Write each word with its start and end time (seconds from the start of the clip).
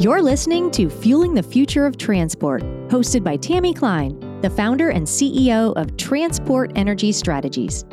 You're 0.00 0.22
listening 0.22 0.72
to 0.72 0.90
Fueling 0.90 1.34
the 1.34 1.42
Future 1.42 1.86
of 1.86 1.96
Transport, 1.96 2.64
hosted 2.88 3.22
by 3.22 3.36
Tammy 3.36 3.72
Klein, 3.72 4.18
the 4.40 4.50
founder 4.50 4.90
and 4.90 5.06
CEO 5.06 5.72
of 5.76 5.96
Transport 5.96 6.72
Energy 6.74 7.12
Strategies. 7.12 7.84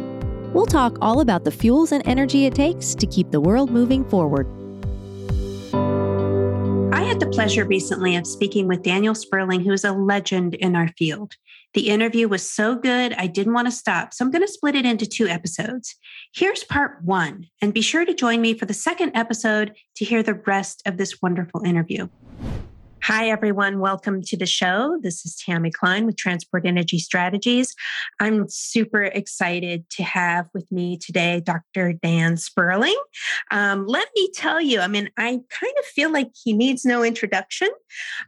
We'll 0.51 0.65
talk 0.65 0.97
all 0.99 1.19
about 1.19 1.43
the 1.43 1.51
fuels 1.51 1.91
and 1.91 2.01
energy 2.07 2.47
it 2.47 2.55
takes 2.55 2.95
to 2.95 3.05
keep 3.05 3.29
the 3.29 3.39
world 3.39 3.69
moving 3.69 4.03
forward. 4.03 4.47
I 6.91 7.03
had 7.03 7.19
the 7.19 7.29
pleasure 7.31 7.65
recently 7.65 8.15
of 8.15 8.25
speaking 8.25 8.67
with 8.67 8.81
Daniel 8.81 9.13
Sperling, 9.13 9.61
who 9.61 9.71
is 9.71 9.83
a 9.83 9.91
legend 9.91 10.55
in 10.55 10.75
our 10.75 10.87
field. 10.97 11.35
The 11.73 11.87
interview 11.87 12.27
was 12.27 12.49
so 12.49 12.75
good, 12.75 13.13
I 13.13 13.27
didn't 13.27 13.53
want 13.53 13.67
to 13.67 13.71
stop. 13.71 14.13
So 14.13 14.25
I'm 14.25 14.31
going 14.31 14.45
to 14.45 14.51
split 14.51 14.75
it 14.75 14.85
into 14.85 15.05
two 15.05 15.27
episodes. 15.27 15.95
Here's 16.33 16.65
part 16.65 17.03
one, 17.03 17.47
and 17.61 17.73
be 17.73 17.81
sure 17.81 18.03
to 18.03 18.13
join 18.13 18.41
me 18.41 18.53
for 18.53 18.65
the 18.65 18.73
second 18.73 19.11
episode 19.15 19.73
to 19.95 20.05
hear 20.05 20.21
the 20.21 20.33
rest 20.33 20.81
of 20.85 20.97
this 20.97 21.21
wonderful 21.21 21.61
interview. 21.63 22.09
Hi, 23.05 23.29
everyone. 23.29 23.79
Welcome 23.79 24.21
to 24.21 24.37
the 24.37 24.45
show. 24.45 24.99
This 25.01 25.25
is 25.25 25.35
Tammy 25.35 25.71
Klein 25.71 26.05
with 26.05 26.17
Transport 26.17 26.67
Energy 26.67 26.99
Strategies. 26.99 27.73
I'm 28.19 28.47
super 28.47 29.01
excited 29.01 29.89
to 29.91 30.03
have 30.03 30.47
with 30.53 30.71
me 30.71 30.97
today 30.97 31.41
Dr. 31.43 31.93
Dan 31.93 32.37
Sperling. 32.37 32.95
Um, 33.49 33.87
let 33.87 34.07
me 34.15 34.29
tell 34.35 34.61
you, 34.61 34.81
I 34.81 34.87
mean, 34.87 35.09
I 35.17 35.39
kind 35.49 35.73
of 35.79 35.85
feel 35.85 36.11
like 36.11 36.29
he 36.43 36.53
needs 36.53 36.85
no 36.85 37.03
introduction, 37.03 37.69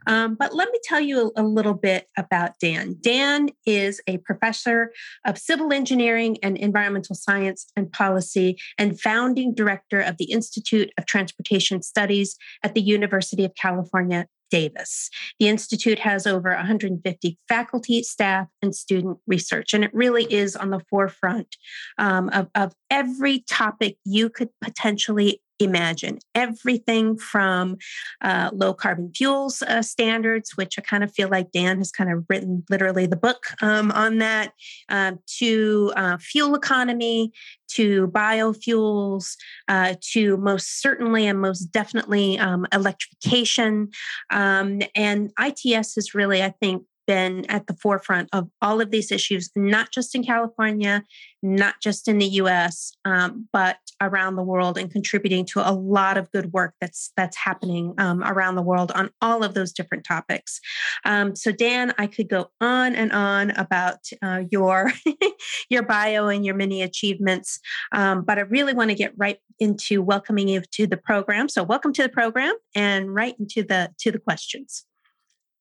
um, 0.08 0.34
but 0.34 0.52
let 0.52 0.68
me 0.72 0.80
tell 0.82 1.00
you 1.00 1.32
a, 1.36 1.42
a 1.42 1.44
little 1.44 1.74
bit 1.74 2.08
about 2.18 2.58
Dan. 2.58 2.96
Dan 3.00 3.50
is 3.64 4.00
a 4.08 4.18
professor 4.18 4.90
of 5.24 5.38
civil 5.38 5.72
engineering 5.72 6.36
and 6.42 6.58
environmental 6.58 7.14
science 7.14 7.70
and 7.76 7.92
policy 7.92 8.58
and 8.76 9.00
founding 9.00 9.54
director 9.54 10.00
of 10.00 10.16
the 10.16 10.32
Institute 10.32 10.90
of 10.98 11.06
Transportation 11.06 11.80
Studies 11.80 12.36
at 12.64 12.74
the 12.74 12.82
University 12.82 13.44
of 13.44 13.54
California 13.54 14.26
Davis. 14.50 15.10
The 15.38 15.48
Institute 15.48 15.98
has 16.00 16.26
over 16.26 16.50
150 16.50 17.38
faculty, 17.48 18.02
staff, 18.02 18.48
and 18.62 18.74
student 18.74 19.18
research, 19.26 19.74
and 19.74 19.84
it 19.84 19.92
really 19.94 20.32
is 20.32 20.56
on 20.56 20.70
the 20.70 20.80
forefront 20.90 21.56
um, 21.98 22.28
of, 22.30 22.48
of 22.54 22.74
every 22.90 23.40
topic 23.40 23.96
you 24.04 24.30
could 24.30 24.50
potentially 24.60 25.40
imagine 25.58 26.18
everything 26.34 27.16
from 27.16 27.76
uh, 28.22 28.50
low 28.52 28.74
carbon 28.74 29.12
fuels 29.14 29.62
uh, 29.62 29.82
standards, 29.82 30.56
which 30.56 30.78
I 30.78 30.82
kind 30.82 31.04
of 31.04 31.12
feel 31.12 31.28
like 31.28 31.52
Dan 31.52 31.78
has 31.78 31.90
kind 31.90 32.10
of 32.10 32.24
written 32.28 32.64
literally 32.70 33.06
the 33.06 33.16
book 33.16 33.44
um, 33.62 33.90
on 33.92 34.18
that, 34.18 34.52
uh, 34.88 35.12
to 35.38 35.92
uh, 35.96 36.16
fuel 36.18 36.54
economy, 36.54 37.32
to 37.68 38.08
biofuels, 38.08 39.36
uh, 39.68 39.94
to 40.12 40.36
most 40.36 40.80
certainly 40.80 41.26
and 41.26 41.40
most 41.40 41.66
definitely 41.66 42.38
um, 42.38 42.66
electrification. 42.72 43.90
Um, 44.30 44.82
and 44.94 45.32
ITS 45.40 45.96
is 45.96 46.14
really, 46.14 46.42
I 46.42 46.50
think, 46.50 46.84
been 47.06 47.44
at 47.46 47.66
the 47.66 47.74
forefront 47.74 48.28
of 48.32 48.48
all 48.62 48.80
of 48.80 48.90
these 48.90 49.10
issues, 49.10 49.50
not 49.54 49.92
just 49.92 50.14
in 50.14 50.24
California, 50.24 51.02
not 51.42 51.74
just 51.82 52.08
in 52.08 52.18
the 52.18 52.26
U.S., 52.26 52.96
um, 53.04 53.48
but 53.52 53.76
around 54.00 54.36
the 54.36 54.42
world, 54.42 54.78
and 54.78 54.90
contributing 54.90 55.44
to 55.46 55.60
a 55.60 55.72
lot 55.72 56.16
of 56.16 56.30
good 56.32 56.52
work 56.52 56.74
that's 56.80 57.12
that's 57.16 57.36
happening 57.36 57.94
um, 57.98 58.22
around 58.24 58.54
the 58.54 58.62
world 58.62 58.90
on 58.94 59.10
all 59.20 59.44
of 59.44 59.54
those 59.54 59.72
different 59.72 60.04
topics. 60.04 60.60
Um, 61.04 61.36
so, 61.36 61.52
Dan, 61.52 61.92
I 61.98 62.06
could 62.06 62.28
go 62.28 62.50
on 62.60 62.94
and 62.94 63.12
on 63.12 63.50
about 63.52 63.98
uh, 64.22 64.44
your 64.50 64.92
your 65.68 65.82
bio 65.82 66.28
and 66.28 66.44
your 66.44 66.54
many 66.54 66.82
achievements, 66.82 67.60
um, 67.92 68.22
but 68.24 68.38
I 68.38 68.42
really 68.42 68.74
want 68.74 68.90
to 68.90 68.96
get 68.96 69.12
right 69.16 69.38
into 69.58 70.02
welcoming 70.02 70.48
you 70.48 70.62
to 70.72 70.86
the 70.86 70.96
program. 70.96 71.48
So, 71.48 71.62
welcome 71.62 71.92
to 71.94 72.02
the 72.02 72.08
program, 72.08 72.54
and 72.74 73.14
right 73.14 73.34
into 73.38 73.62
the 73.62 73.90
to 74.00 74.10
the 74.10 74.18
questions. 74.18 74.86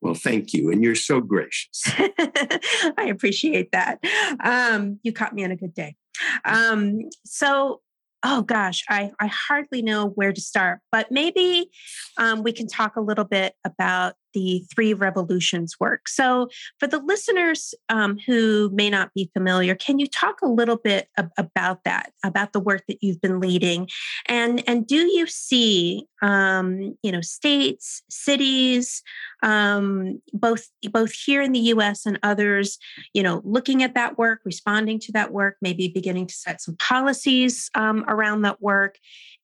Well, 0.03 0.15
thank 0.15 0.53
you. 0.53 0.69
And 0.69 0.83
you're 0.83 0.95
so 0.95 1.21
gracious. 1.21 1.81
I 1.87 3.07
appreciate 3.09 3.71
that. 3.71 3.99
Um, 4.43 4.99
you 5.01 5.13
caught 5.13 5.33
me 5.33 5.45
on 5.45 5.51
a 5.51 5.55
good 5.55 5.73
day. 5.73 5.95
Um, 6.43 7.03
so, 7.25 7.79
oh 8.21 8.41
gosh, 8.41 8.83
I, 8.89 9.11
I 9.21 9.27
hardly 9.27 9.81
know 9.81 10.09
where 10.09 10.33
to 10.33 10.41
start, 10.41 10.79
but 10.91 11.09
maybe 11.09 11.69
um, 12.17 12.43
we 12.43 12.51
can 12.51 12.67
talk 12.67 12.97
a 12.97 13.01
little 13.01 13.23
bit 13.23 13.53
about 13.63 14.15
the 14.33 14.65
three 14.73 14.93
revolutions 14.93 15.75
work. 15.79 16.07
So, 16.07 16.49
for 16.79 16.87
the 16.87 16.99
listeners 16.99 17.73
um, 17.89 18.17
who 18.25 18.69
may 18.73 18.89
not 18.89 19.13
be 19.13 19.29
familiar, 19.33 19.75
can 19.75 19.99
you 19.99 20.07
talk 20.07 20.41
a 20.41 20.47
little 20.47 20.77
bit 20.77 21.07
ab- 21.17 21.31
about 21.37 21.83
that, 21.85 22.11
about 22.23 22.53
the 22.53 22.59
work 22.59 22.83
that 22.87 22.97
you've 23.01 23.21
been 23.21 23.39
leading, 23.39 23.87
and 24.27 24.67
and 24.67 24.85
do 24.85 25.05
you 25.07 25.27
see, 25.27 26.07
um, 26.21 26.97
you 27.03 27.11
know, 27.11 27.21
states, 27.21 28.01
cities, 28.09 29.01
um, 29.43 30.21
both 30.31 30.69
both 30.89 31.11
here 31.13 31.41
in 31.41 31.51
the 31.51 31.59
U.S. 31.59 32.05
and 32.05 32.17
others, 32.23 32.79
you 33.13 33.21
know, 33.21 33.41
looking 33.43 33.83
at 33.83 33.93
that 33.93 34.17
work, 34.17 34.39
responding 34.45 34.99
to 35.01 35.11
that 35.11 35.31
work, 35.31 35.57
maybe 35.61 35.89
beginning 35.89 36.27
to 36.27 36.33
set 36.33 36.61
some 36.61 36.77
policies 36.77 37.69
um, 37.75 38.05
around 38.07 38.43
that 38.43 38.61
work, 38.61 38.97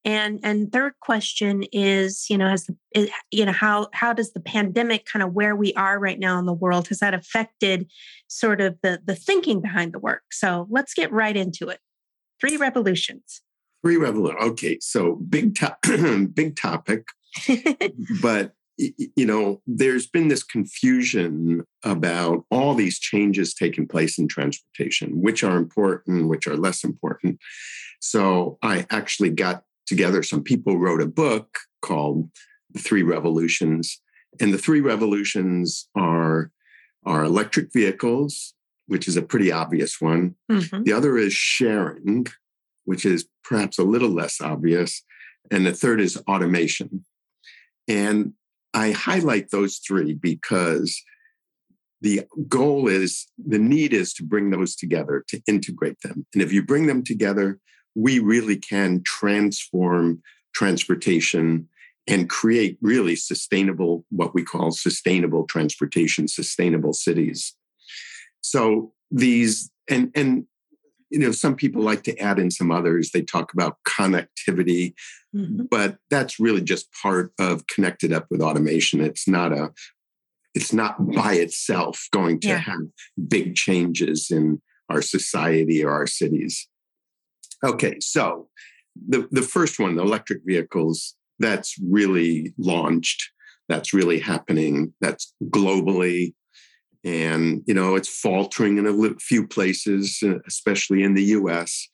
and 0.05 0.39
and 0.41 0.71
third 0.71 0.93
question 1.01 1.63
is, 1.73 2.27
you 2.29 2.37
know, 2.37 2.47
has 2.47 2.65
the 2.65 3.11
you 3.29 3.45
know 3.45 3.51
how 3.51 3.89
how 3.91 4.13
does 4.13 4.31
the 4.31 4.39
pandemic 4.39 5.05
kind 5.05 5.21
of 5.21 5.33
where 5.33 5.55
we 5.55 5.73
are 5.73 5.99
right 5.99 6.17
now 6.17 6.39
in 6.39 6.45
the 6.45 6.53
world 6.53 6.87
has 6.87 6.99
that 6.99 7.13
affected 7.13 7.91
sort 8.27 8.61
of 8.61 8.77
the 8.81 9.01
the 9.05 9.15
thinking 9.15 9.61
behind 9.61 9.93
the 9.93 9.99
work? 9.99 10.23
So 10.31 10.65
let's 10.69 10.93
get 10.93 11.11
right 11.11 11.35
into 11.35 11.67
it. 11.67 11.79
Three 12.39 12.55
revolutions. 12.55 13.41
Three 13.83 13.97
revolutions. 13.97 14.51
Okay, 14.51 14.77
so 14.79 15.15
big 15.15 15.55
top 15.55 15.81
big 16.33 16.55
topic, 16.55 17.07
but 18.21 18.53
you 18.79 19.25
know, 19.25 19.61
there's 19.67 20.07
been 20.07 20.29
this 20.29 20.43
confusion 20.43 21.63
about 21.83 22.45
all 22.49 22.73
these 22.73 22.97
changes 22.97 23.53
taking 23.53 23.87
place 23.87 24.17
in 24.17 24.27
transportation, 24.27 25.21
which 25.21 25.43
are 25.43 25.57
important, 25.57 26.29
which 26.29 26.47
are 26.47 26.55
less 26.55 26.83
important. 26.85 27.39
So 27.99 28.57
I 28.63 28.85
actually 28.89 29.31
got 29.31 29.63
together, 29.85 30.23
some 30.23 30.43
people 30.43 30.77
wrote 30.77 31.01
a 31.01 31.07
book 31.07 31.59
called 31.81 32.29
The 32.71 32.79
Three 32.79 33.03
Revolutions. 33.03 34.01
And 34.39 34.53
the 34.53 34.57
three 34.57 34.79
revolutions 34.79 35.89
are, 35.95 36.51
are 37.05 37.23
electric 37.23 37.73
vehicles, 37.73 38.53
which 38.85 39.07
is 39.07 39.17
a 39.17 39.21
pretty 39.21 39.51
obvious 39.51 39.99
one. 39.99 40.35
Mm-hmm. 40.49 40.83
The 40.83 40.93
other 40.93 41.17
is 41.17 41.33
sharing, 41.33 42.27
which 42.85 43.05
is 43.05 43.27
perhaps 43.43 43.77
a 43.77 43.83
little 43.83 44.09
less 44.09 44.39
obvious. 44.39 45.03
And 45.51 45.65
the 45.65 45.73
third 45.73 45.99
is 45.99 46.21
automation. 46.29 47.03
And 47.87 48.33
I 48.79 48.91
highlight 48.91 49.51
those 49.51 49.79
three 49.85 50.13
because 50.13 51.03
the 51.99 52.21
goal 52.47 52.87
is 52.87 53.27
the 53.37 53.59
need 53.59 53.93
is 53.93 54.13
to 54.13 54.23
bring 54.23 54.51
those 54.51 54.73
together, 54.73 55.25
to 55.27 55.41
integrate 55.47 55.99
them. 56.01 56.25
And 56.33 56.41
if 56.41 56.53
you 56.53 56.63
bring 56.63 56.87
them 56.87 57.03
together, 57.03 57.59
we 57.93 58.19
really 58.19 58.55
can 58.55 59.03
transform 59.03 60.21
transportation 60.55 61.67
and 62.07 62.29
create 62.29 62.77
really 62.81 63.17
sustainable, 63.17 64.05
what 64.11 64.33
we 64.33 64.43
call 64.43 64.71
sustainable 64.71 65.45
transportation, 65.45 66.29
sustainable 66.29 66.93
cities. 66.93 67.53
So 68.39 68.93
these, 69.11 69.69
and, 69.89 70.09
and, 70.15 70.45
you 71.09 71.19
know, 71.19 71.31
some 71.31 71.55
people 71.55 71.81
like 71.81 72.03
to 72.03 72.17
add 72.17 72.39
in 72.39 72.51
some 72.51 72.71
others. 72.71 73.11
They 73.11 73.21
talk 73.21 73.53
about 73.53 73.77
connectivity, 73.87 74.93
mm-hmm. 75.35 75.63
but 75.69 75.97
that's 76.09 76.39
really 76.39 76.61
just 76.61 76.87
part 76.93 77.31
of 77.39 77.67
connected 77.67 78.13
up 78.13 78.27
with 78.29 78.41
automation. 78.41 79.01
It's 79.01 79.27
not 79.27 79.51
a, 79.51 79.71
it's 80.53 80.73
not 80.73 81.11
by 81.11 81.33
itself 81.33 82.07
going 82.11 82.39
to 82.41 82.49
yeah. 82.49 82.57
have 82.57 82.79
big 83.27 83.55
changes 83.55 84.29
in 84.31 84.61
our 84.89 85.01
society 85.01 85.83
or 85.83 85.91
our 85.91 86.07
cities. 86.07 86.67
Okay, 87.63 87.99
so 87.99 88.49
the, 89.07 89.27
the 89.31 89.41
first 89.41 89.79
one, 89.79 89.95
the 89.95 90.03
electric 90.03 90.41
vehicles, 90.45 91.15
that's 91.39 91.75
really 91.83 92.53
launched. 92.57 93.31
That's 93.67 93.93
really 93.93 94.19
happening. 94.19 94.93
That's 94.99 95.33
globally. 95.45 96.33
And, 97.03 97.63
you 97.65 97.73
know, 97.73 97.95
it's 97.95 98.09
faltering 98.09 98.77
in 98.77 98.85
a 98.85 99.15
few 99.19 99.47
places, 99.47 100.19
uh, 100.23 100.39
especially 100.47 101.03
in 101.03 101.13
the 101.13 101.23
US. 101.23 101.87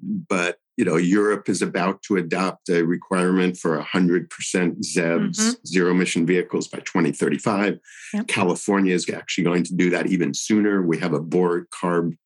But, 0.00 0.56
you 0.76 0.84
know, 0.84 0.96
Europe 0.96 1.48
is 1.48 1.60
about 1.60 2.02
to 2.04 2.16
adopt 2.16 2.68
a 2.68 2.82
requirement 2.82 3.56
for 3.56 3.78
100% 3.78 4.28
ZEVs, 4.28 4.86
mm-hmm. 4.94 5.50
zero 5.66 5.90
emission 5.90 6.24
vehicles 6.24 6.68
by 6.68 6.78
2035. 6.78 7.78
Yep. 8.14 8.28
California 8.28 8.94
is 8.94 9.08
actually 9.10 9.44
going 9.44 9.64
to 9.64 9.74
do 9.74 9.90
that 9.90 10.06
even 10.06 10.32
sooner. 10.32 10.82
We 10.82 10.98
have 10.98 11.12
a 11.12 11.20
board 11.20 11.66
CARB 11.70 12.16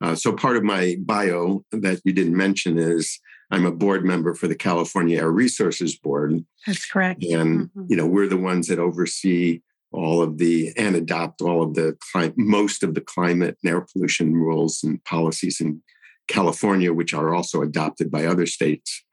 uh, 0.00 0.14
so 0.14 0.32
part 0.32 0.56
of 0.56 0.64
my 0.64 0.96
bio 1.00 1.64
that 1.72 2.00
you 2.04 2.12
didn't 2.12 2.36
mention 2.36 2.78
is 2.78 3.18
I'm 3.50 3.66
a 3.66 3.72
board 3.72 4.04
member 4.04 4.34
for 4.34 4.48
the 4.48 4.54
California 4.54 5.18
Air 5.18 5.30
Resources 5.30 5.96
Board. 5.96 6.44
That's 6.66 6.86
correct. 6.86 7.22
And 7.24 7.68
mm-hmm. 7.68 7.84
you 7.88 7.96
know 7.96 8.06
we're 8.06 8.28
the 8.28 8.36
ones 8.36 8.68
that 8.68 8.78
oversee 8.78 9.60
all 9.92 10.22
of 10.22 10.38
the 10.38 10.72
and 10.76 10.94
adopt 10.94 11.42
all 11.42 11.62
of 11.62 11.74
the 11.74 11.96
most 12.36 12.82
of 12.82 12.94
the 12.94 13.00
climate 13.00 13.58
and 13.62 13.72
air 13.72 13.80
pollution 13.80 14.34
rules 14.34 14.82
and 14.84 15.02
policies 15.04 15.60
in 15.60 15.82
California, 16.28 16.92
which 16.92 17.12
are 17.12 17.34
also 17.34 17.62
adopted 17.62 18.10
by 18.10 18.24
other 18.24 18.46
states. 18.46 19.04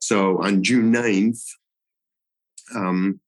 So 0.00 0.42
on 0.42 0.62
June 0.62 0.92
9th, 0.92 1.42
um, 2.74 3.20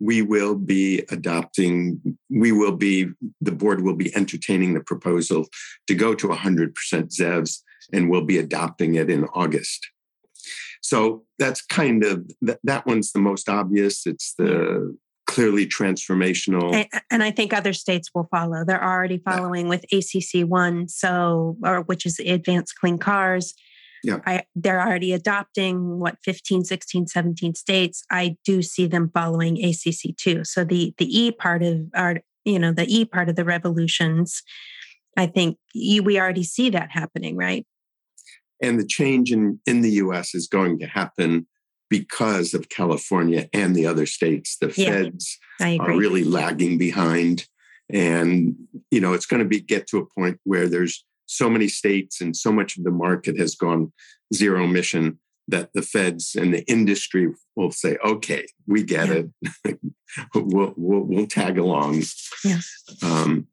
we 0.00 0.22
will 0.22 0.54
be 0.54 1.02
adopting, 1.10 2.18
we 2.30 2.52
will 2.52 2.76
be, 2.76 3.08
the 3.40 3.52
board 3.52 3.82
will 3.82 3.96
be 3.96 4.14
entertaining 4.14 4.74
the 4.74 4.80
proposal 4.80 5.48
to 5.88 5.94
go 5.94 6.14
to 6.14 6.28
100% 6.28 6.72
ZEVs 6.72 7.62
and 7.92 8.08
we'll 8.08 8.24
be 8.24 8.38
adopting 8.38 8.94
it 8.94 9.10
in 9.10 9.24
August. 9.34 9.88
So 10.82 11.24
that's 11.38 11.62
kind 11.62 12.04
of, 12.04 12.30
that, 12.42 12.60
that 12.62 12.86
one's 12.86 13.10
the 13.12 13.18
most 13.18 13.48
obvious. 13.48 14.06
It's 14.06 14.34
the 14.34 14.96
clearly 15.28 15.66
transformational. 15.66 16.74
And, 16.74 17.02
and, 17.10 17.22
I 17.22 17.30
think 17.30 17.52
other 17.52 17.74
states 17.74 18.10
will 18.14 18.26
follow. 18.30 18.64
They're 18.64 18.82
already 18.82 19.18
following 19.18 19.66
yeah. 19.66 19.68
with 19.68 19.84
ACC 19.92 20.48
one, 20.48 20.88
so 20.88 21.56
or 21.62 21.82
which 21.82 22.06
is 22.06 22.18
advanced 22.18 22.76
clean 22.80 22.98
cars. 22.98 23.54
Yeah. 24.02 24.20
I, 24.26 24.44
they're 24.56 24.80
already 24.80 25.12
adopting 25.12 25.98
what 25.98 26.16
15, 26.24 26.64
16, 26.64 27.08
17 27.08 27.54
states. 27.54 28.04
I 28.10 28.36
do 28.44 28.62
see 28.62 28.86
them 28.86 29.10
following 29.12 29.62
ACC 29.62 30.16
two. 30.16 30.44
So 30.44 30.64
the 30.64 30.94
the 30.98 31.06
E 31.06 31.30
part 31.30 31.62
of 31.62 31.82
our, 31.94 32.20
you 32.44 32.58
know, 32.58 32.72
the 32.72 32.86
E 32.88 33.04
part 33.04 33.28
of 33.28 33.36
the 33.36 33.44
revolutions, 33.44 34.42
I 35.16 35.26
think 35.26 35.58
we 35.74 36.18
already 36.18 36.44
see 36.44 36.70
that 36.70 36.90
happening, 36.90 37.36
right? 37.36 37.66
And 38.62 38.80
the 38.80 38.86
change 38.86 39.30
in, 39.30 39.60
in 39.66 39.82
the 39.82 39.90
US 39.90 40.34
is 40.34 40.48
going 40.48 40.78
to 40.78 40.86
happen 40.86 41.46
because 41.90 42.54
of 42.54 42.68
California 42.68 43.48
and 43.52 43.74
the 43.74 43.86
other 43.86 44.06
states. 44.06 44.56
The 44.60 44.72
yeah, 44.76 44.90
feds 44.90 45.38
are 45.60 45.96
really 45.96 46.24
lagging 46.24 46.78
behind. 46.78 47.46
And, 47.90 48.56
you 48.90 49.00
know, 49.00 49.14
it's 49.14 49.26
going 49.26 49.42
to 49.42 49.48
be 49.48 49.60
get 49.60 49.86
to 49.88 49.98
a 49.98 50.06
point 50.06 50.38
where 50.44 50.68
there's 50.68 51.04
so 51.26 51.48
many 51.48 51.68
states 51.68 52.20
and 52.20 52.36
so 52.36 52.52
much 52.52 52.76
of 52.76 52.84
the 52.84 52.90
market 52.90 53.38
has 53.38 53.54
gone 53.54 53.92
zero 54.34 54.64
emission 54.64 55.18
that 55.48 55.72
the 55.72 55.82
feds 55.82 56.34
and 56.34 56.52
the 56.52 56.62
industry 56.70 57.32
will 57.56 57.70
say, 57.70 57.96
okay, 58.04 58.46
we 58.66 58.82
get 58.82 59.08
yeah. 59.08 59.22
it. 59.64 59.80
we'll, 60.34 60.74
we'll, 60.76 61.04
we'll, 61.06 61.26
tag 61.26 61.58
along. 61.58 62.02
Yes. 62.44 62.70
Um, 63.02 63.46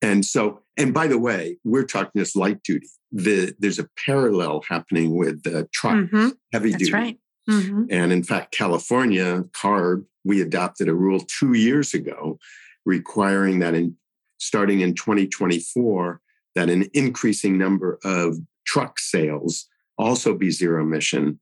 and 0.00 0.24
so, 0.24 0.62
and 0.76 0.94
by 0.94 1.08
the 1.08 1.18
way, 1.18 1.58
we're 1.64 1.84
talking 1.84 2.12
this 2.14 2.36
light 2.36 2.62
duty. 2.62 2.86
The, 3.10 3.54
there's 3.58 3.80
a 3.80 3.88
parallel 4.04 4.62
happening 4.68 5.16
with 5.16 5.42
the 5.42 5.68
truck, 5.72 5.96
mm-hmm. 5.96 6.28
heavy 6.52 6.70
That's 6.70 6.84
duty. 6.84 6.92
Right. 6.92 7.18
Mm-hmm. 7.48 7.84
And 7.90 8.12
in 8.12 8.22
fact, 8.22 8.52
California, 8.52 9.44
CARB, 9.52 10.04
we 10.24 10.40
adopted 10.40 10.88
a 10.88 10.94
rule 10.94 11.20
two 11.20 11.52
years 11.54 11.94
ago 11.94 12.38
requiring 12.84 13.60
that 13.60 13.74
in 13.74 13.96
starting 14.38 14.80
in 14.80 14.94
2024, 14.94 16.20
that 16.54 16.70
an 16.70 16.88
increasing 16.94 17.58
number 17.58 17.98
of 18.04 18.36
truck 18.66 18.98
sales 18.98 19.66
also 19.98 20.34
be 20.34 20.50
zero 20.50 20.82
emission. 20.82 21.38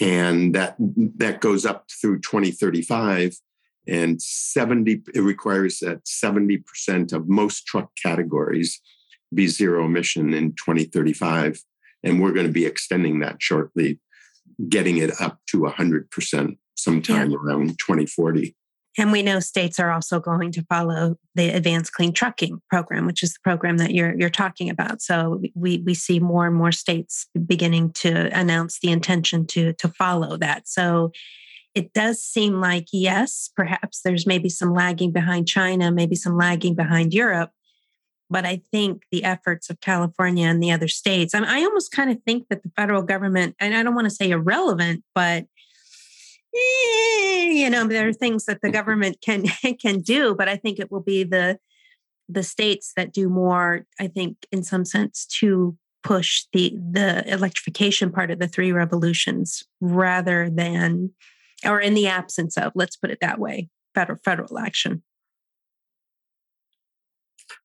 And 0.00 0.54
that 0.54 0.76
that 1.16 1.40
goes 1.40 1.64
up 1.64 1.88
through 2.00 2.20
2035. 2.20 3.36
And 3.86 4.20
70 4.20 5.02
it 5.14 5.20
requires 5.20 5.78
that 5.80 6.04
70% 6.04 7.12
of 7.12 7.28
most 7.28 7.66
truck 7.66 7.90
categories 8.02 8.80
be 9.32 9.46
zero 9.46 9.84
emission 9.84 10.32
in 10.32 10.52
2035. 10.52 11.60
And 12.02 12.20
we're 12.20 12.32
going 12.32 12.46
to 12.46 12.52
be 12.52 12.66
extending 12.66 13.20
that 13.20 13.36
shortly 13.40 14.00
getting 14.68 14.98
it 14.98 15.20
up 15.20 15.38
to 15.48 15.60
100% 15.60 16.56
sometime 16.76 17.30
yeah. 17.30 17.36
around 17.36 17.68
2040. 17.78 18.54
And 18.96 19.10
we 19.10 19.22
know 19.22 19.40
states 19.40 19.80
are 19.80 19.90
also 19.90 20.20
going 20.20 20.52
to 20.52 20.64
follow 20.68 21.16
the 21.34 21.48
Advanced 21.48 21.92
Clean 21.92 22.12
Trucking 22.12 22.60
program, 22.70 23.06
which 23.06 23.22
is 23.24 23.32
the 23.32 23.40
program 23.42 23.78
that 23.78 23.92
you're 23.92 24.14
you're 24.16 24.30
talking 24.30 24.70
about. 24.70 25.02
So 25.02 25.42
we 25.56 25.82
we 25.84 25.94
see 25.94 26.20
more 26.20 26.46
and 26.46 26.54
more 26.54 26.70
states 26.70 27.26
beginning 27.46 27.92
to 27.94 28.30
announce 28.38 28.78
the 28.80 28.92
intention 28.92 29.46
to 29.48 29.72
to 29.74 29.88
follow 29.88 30.36
that. 30.36 30.68
So 30.68 31.10
it 31.74 31.92
does 31.92 32.22
seem 32.22 32.60
like 32.60 32.86
yes, 32.92 33.50
perhaps 33.56 34.00
there's 34.04 34.28
maybe 34.28 34.48
some 34.48 34.72
lagging 34.72 35.10
behind 35.10 35.48
China, 35.48 35.90
maybe 35.90 36.14
some 36.14 36.36
lagging 36.36 36.76
behind 36.76 37.12
Europe, 37.12 37.50
but 38.34 38.44
I 38.44 38.60
think 38.72 39.04
the 39.12 39.22
efforts 39.22 39.70
of 39.70 39.80
California 39.80 40.48
and 40.48 40.60
the 40.60 40.72
other 40.72 40.88
states, 40.88 41.36
I, 41.36 41.38
mean, 41.38 41.48
I 41.48 41.62
almost 41.62 41.92
kind 41.92 42.10
of 42.10 42.20
think 42.24 42.48
that 42.48 42.64
the 42.64 42.72
federal 42.74 43.02
government, 43.02 43.54
and 43.60 43.76
I 43.76 43.84
don't 43.84 43.94
want 43.94 44.06
to 44.06 44.14
say 44.14 44.28
irrelevant, 44.28 45.04
but 45.14 45.44
eh, 46.52 47.44
you 47.52 47.70
know, 47.70 47.86
there 47.86 48.08
are 48.08 48.12
things 48.12 48.46
that 48.46 48.60
the 48.60 48.70
government 48.78 49.18
can 49.24 49.44
can 49.80 50.00
do, 50.00 50.34
but 50.34 50.48
I 50.48 50.56
think 50.56 50.80
it 50.80 50.90
will 50.90 51.00
be 51.00 51.22
the 51.22 51.60
the 52.28 52.42
states 52.42 52.92
that 52.96 53.12
do 53.12 53.28
more. 53.28 53.86
I 54.00 54.08
think, 54.08 54.48
in 54.50 54.64
some 54.64 54.84
sense, 54.84 55.26
to 55.38 55.76
push 56.02 56.46
the 56.52 56.76
the 56.90 57.32
electrification 57.32 58.10
part 58.10 58.32
of 58.32 58.40
the 58.40 58.48
three 58.48 58.72
revolutions 58.72 59.62
rather 59.80 60.50
than, 60.50 61.12
or 61.64 61.80
in 61.80 61.94
the 61.94 62.08
absence 62.08 62.58
of, 62.58 62.72
let's 62.74 62.96
put 62.96 63.12
it 63.12 63.18
that 63.20 63.38
way, 63.38 63.68
federal 63.94 64.18
federal 64.24 64.58
action 64.58 65.04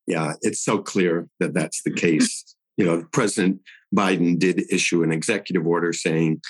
yeah, 0.09 0.33
it's 0.41 0.61
so 0.61 0.79
clear 0.79 1.27
that 1.39 1.53
that's 1.53 1.81
the 1.83 1.93
case. 2.05 2.55
you 2.75 2.85
know, 2.85 3.05
President 3.13 3.61
Biden 3.95 4.37
did 4.37 4.71
issue 4.71 5.03
an 5.03 5.11
executive 5.11 5.65
order 5.65 5.93
saying 5.93 6.41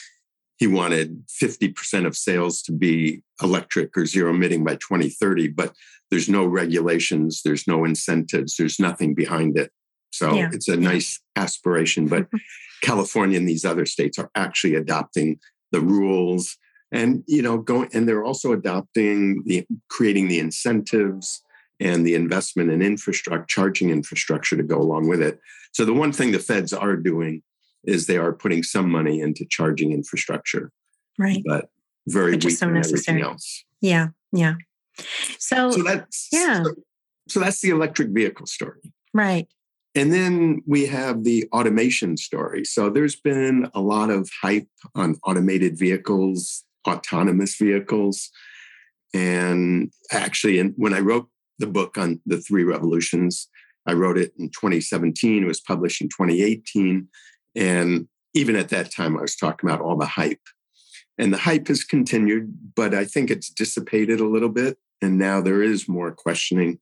he 0.57 0.67
wanted 0.67 1.23
50% 1.27 2.05
of 2.05 2.17
sales 2.17 2.61
to 2.63 2.71
be 2.71 3.21
electric 3.41 3.95
or 3.97 4.05
zero 4.05 4.31
emitting 4.31 4.63
by 4.63 4.75
2030, 4.75 5.49
but 5.49 5.73
there's 6.09 6.27
no 6.27 6.45
regulations, 6.45 7.41
there's 7.45 7.67
no 7.67 7.85
incentives, 7.85 8.55
there's 8.57 8.79
nothing 8.79 9.13
behind 9.13 9.57
it. 9.57 9.71
So 10.11 10.33
yeah. 10.33 10.49
it's 10.51 10.67
a 10.67 10.75
nice 10.75 11.21
aspiration. 11.35 12.07
But 12.07 12.27
California 12.83 13.37
and 13.37 13.47
these 13.47 13.65
other 13.65 13.85
states 13.85 14.17
are 14.17 14.31
actually 14.35 14.75
adopting 14.75 15.39
the 15.71 15.81
rules 15.81 16.57
and 16.91 17.23
you 17.27 17.43
know 17.43 17.59
going 17.59 17.87
and 17.93 18.07
they're 18.07 18.23
also 18.23 18.51
adopting 18.51 19.43
the 19.45 19.65
creating 19.89 20.27
the 20.27 20.39
incentives 20.39 21.43
and 21.79 22.05
the 22.05 22.15
investment 22.15 22.69
in 22.69 22.81
infrastructure, 22.81 23.45
charging 23.47 23.89
infrastructure 23.89 24.57
to 24.57 24.63
go 24.63 24.77
along 24.77 25.07
with 25.07 25.21
it. 25.21 25.39
So 25.73 25.85
the 25.85 25.93
one 25.93 26.11
thing 26.11 26.31
the 26.31 26.39
feds 26.39 26.73
are 26.73 26.95
doing 26.95 27.41
is 27.85 28.07
they 28.07 28.17
are 28.17 28.33
putting 28.33 28.63
some 28.63 28.89
money 28.89 29.21
into 29.21 29.45
charging 29.45 29.93
infrastructure, 29.93 30.71
right? 31.17 31.41
But 31.45 31.69
very 32.07 32.31
Which 32.31 32.45
weak 32.45 32.57
so 32.57 32.69
necessary. 32.69 33.21
else. 33.21 33.63
Yeah, 33.81 34.07
yeah. 34.31 34.55
So, 35.37 35.71
so 35.71 35.83
that's 35.83 36.27
yeah. 36.31 36.63
So, 36.63 36.73
so 37.29 37.39
that's 37.39 37.61
the 37.61 37.69
electric 37.69 38.09
vehicle 38.09 38.47
story, 38.47 38.93
right? 39.13 39.47
And 39.95 40.13
then 40.13 40.61
we 40.67 40.85
have 40.87 41.23
the 41.23 41.47
automation 41.51 42.17
story. 42.17 42.63
So 42.63 42.89
there's 42.89 43.15
been 43.15 43.69
a 43.73 43.81
lot 43.81 44.09
of 44.09 44.29
hype 44.41 44.67
on 44.95 45.15
automated 45.23 45.77
vehicles, 45.77 46.63
autonomous 46.87 47.55
vehicles. 47.55 48.29
And 49.13 49.91
actually, 50.11 50.61
when 50.61 50.93
I 50.93 50.99
wrote 50.99 51.27
the 51.59 51.67
book 51.67 51.97
on 51.97 52.21
the 52.25 52.37
three 52.37 52.63
revolutions. 52.63 53.47
I 53.85 53.93
wrote 53.93 54.17
it 54.17 54.33
in 54.37 54.49
2017. 54.49 55.43
It 55.43 55.47
was 55.47 55.59
published 55.59 56.01
in 56.01 56.09
2018. 56.09 57.07
And 57.55 58.07
even 58.33 58.55
at 58.55 58.69
that 58.69 58.93
time, 58.93 59.17
I 59.17 59.21
was 59.21 59.35
talking 59.35 59.69
about 59.69 59.81
all 59.81 59.97
the 59.97 60.05
hype. 60.05 60.41
And 61.17 61.33
the 61.33 61.37
hype 61.37 61.67
has 61.67 61.83
continued, 61.83 62.73
but 62.75 62.93
I 62.93 63.03
think 63.03 63.29
it's 63.29 63.49
dissipated 63.49 64.19
a 64.19 64.27
little 64.27 64.49
bit. 64.49 64.77
And 65.01 65.17
now 65.17 65.41
there 65.41 65.61
is 65.61 65.87
more 65.87 66.11
questioning 66.11 66.79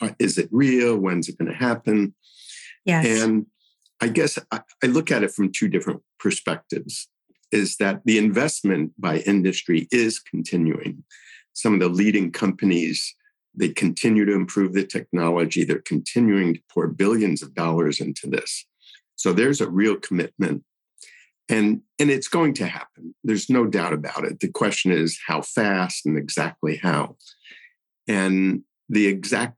uh, 0.00 0.10
is 0.18 0.36
it 0.38 0.48
real? 0.52 0.98
When's 0.98 1.28
it 1.28 1.38
going 1.38 1.50
to 1.50 1.56
happen? 1.56 2.14
Yes. 2.84 3.22
And 3.22 3.46
I 4.00 4.08
guess 4.08 4.38
I, 4.50 4.60
I 4.82 4.86
look 4.86 5.10
at 5.10 5.22
it 5.22 5.32
from 5.32 5.52
two 5.52 5.68
different 5.68 6.02
perspectives 6.18 7.08
is 7.52 7.76
that 7.76 8.02
the 8.04 8.18
investment 8.18 8.92
by 8.98 9.18
industry 9.18 9.88
is 9.90 10.18
continuing. 10.18 11.04
Some 11.54 11.74
of 11.74 11.80
the 11.80 11.88
leading 11.88 12.32
companies 12.32 13.14
they 13.56 13.70
continue 13.70 14.24
to 14.24 14.34
improve 14.34 14.74
the 14.74 14.84
technology. 14.84 15.64
They're 15.64 15.80
continuing 15.80 16.54
to 16.54 16.60
pour 16.72 16.86
billions 16.88 17.42
of 17.42 17.54
dollars 17.54 18.00
into 18.00 18.28
this. 18.28 18.66
So 19.16 19.32
there's 19.32 19.60
a 19.60 19.70
real 19.70 19.96
commitment. 19.96 20.62
And, 21.48 21.82
and 21.98 22.10
it's 22.10 22.28
going 22.28 22.54
to 22.54 22.66
happen. 22.66 23.14
There's 23.22 23.48
no 23.48 23.66
doubt 23.66 23.92
about 23.92 24.24
it. 24.24 24.40
The 24.40 24.48
question 24.48 24.90
is 24.90 25.18
how 25.26 25.42
fast 25.42 26.04
and 26.04 26.18
exactly 26.18 26.76
how. 26.76 27.16
And 28.08 28.62
the 28.88 29.06
exact 29.06 29.56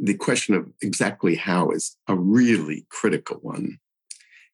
the 0.00 0.14
question 0.14 0.54
of 0.54 0.70
exactly 0.82 1.34
how 1.34 1.70
is 1.70 1.96
a 2.06 2.14
really 2.14 2.86
critical 2.90 3.38
one 3.42 3.78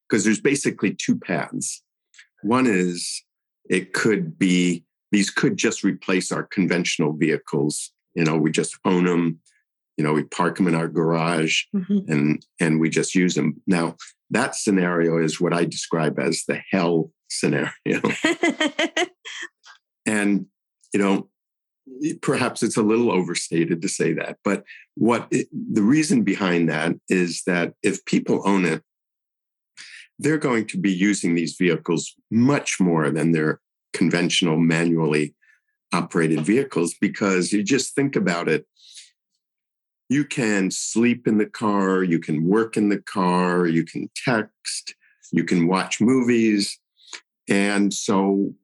because 0.08 0.24
there's 0.24 0.40
basically 0.40 0.94
two 0.94 1.18
paths. 1.18 1.82
One 2.42 2.66
is 2.66 3.22
it 3.68 3.92
could 3.92 4.38
be 4.38 4.84
these 5.12 5.30
could 5.30 5.56
just 5.56 5.84
replace 5.84 6.32
our 6.32 6.44
conventional 6.44 7.12
vehicles 7.12 7.92
you 8.16 8.24
know 8.24 8.36
we 8.36 8.50
just 8.50 8.76
own 8.84 9.04
them 9.04 9.38
you 9.96 10.04
know 10.04 10.12
we 10.12 10.24
park 10.24 10.56
them 10.56 10.66
in 10.66 10.74
our 10.74 10.88
garage 10.88 11.62
mm-hmm. 11.74 12.10
and 12.10 12.44
and 12.58 12.80
we 12.80 12.88
just 12.88 13.14
use 13.14 13.34
them 13.34 13.60
now 13.66 13.94
that 14.30 14.56
scenario 14.56 15.18
is 15.18 15.40
what 15.40 15.52
i 15.52 15.64
describe 15.64 16.18
as 16.18 16.42
the 16.48 16.60
hell 16.70 17.10
scenario 17.28 17.70
and 20.06 20.46
you 20.92 21.00
know 21.00 21.28
perhaps 22.20 22.62
it's 22.62 22.76
a 22.76 22.82
little 22.82 23.12
overstated 23.12 23.80
to 23.80 23.88
say 23.88 24.12
that 24.12 24.38
but 24.42 24.64
what 24.96 25.28
it, 25.30 25.46
the 25.52 25.82
reason 25.82 26.22
behind 26.22 26.68
that 26.68 26.92
is 27.08 27.42
that 27.46 27.74
if 27.82 28.04
people 28.06 28.42
own 28.44 28.64
it 28.64 28.82
they're 30.18 30.38
going 30.38 30.66
to 30.66 30.78
be 30.78 30.92
using 30.92 31.34
these 31.34 31.56
vehicles 31.58 32.14
much 32.30 32.80
more 32.80 33.10
than 33.10 33.32
their 33.32 33.60
conventional 33.92 34.56
manually 34.56 35.34
operated 35.92 36.40
vehicles 36.40 36.94
because 37.00 37.52
you 37.52 37.62
just 37.62 37.94
think 37.94 38.16
about 38.16 38.48
it. 38.48 38.66
You 40.08 40.24
can 40.24 40.70
sleep 40.70 41.26
in 41.26 41.38
the 41.38 41.46
car, 41.46 42.02
you 42.02 42.18
can 42.18 42.44
work 42.44 42.76
in 42.76 42.88
the 42.88 42.98
car, 43.00 43.66
you 43.66 43.84
can 43.84 44.08
text, 44.24 44.94
you 45.32 45.44
can 45.44 45.66
watch 45.66 46.00
movies. 46.00 46.78
And 47.48 47.92
so 47.92 48.54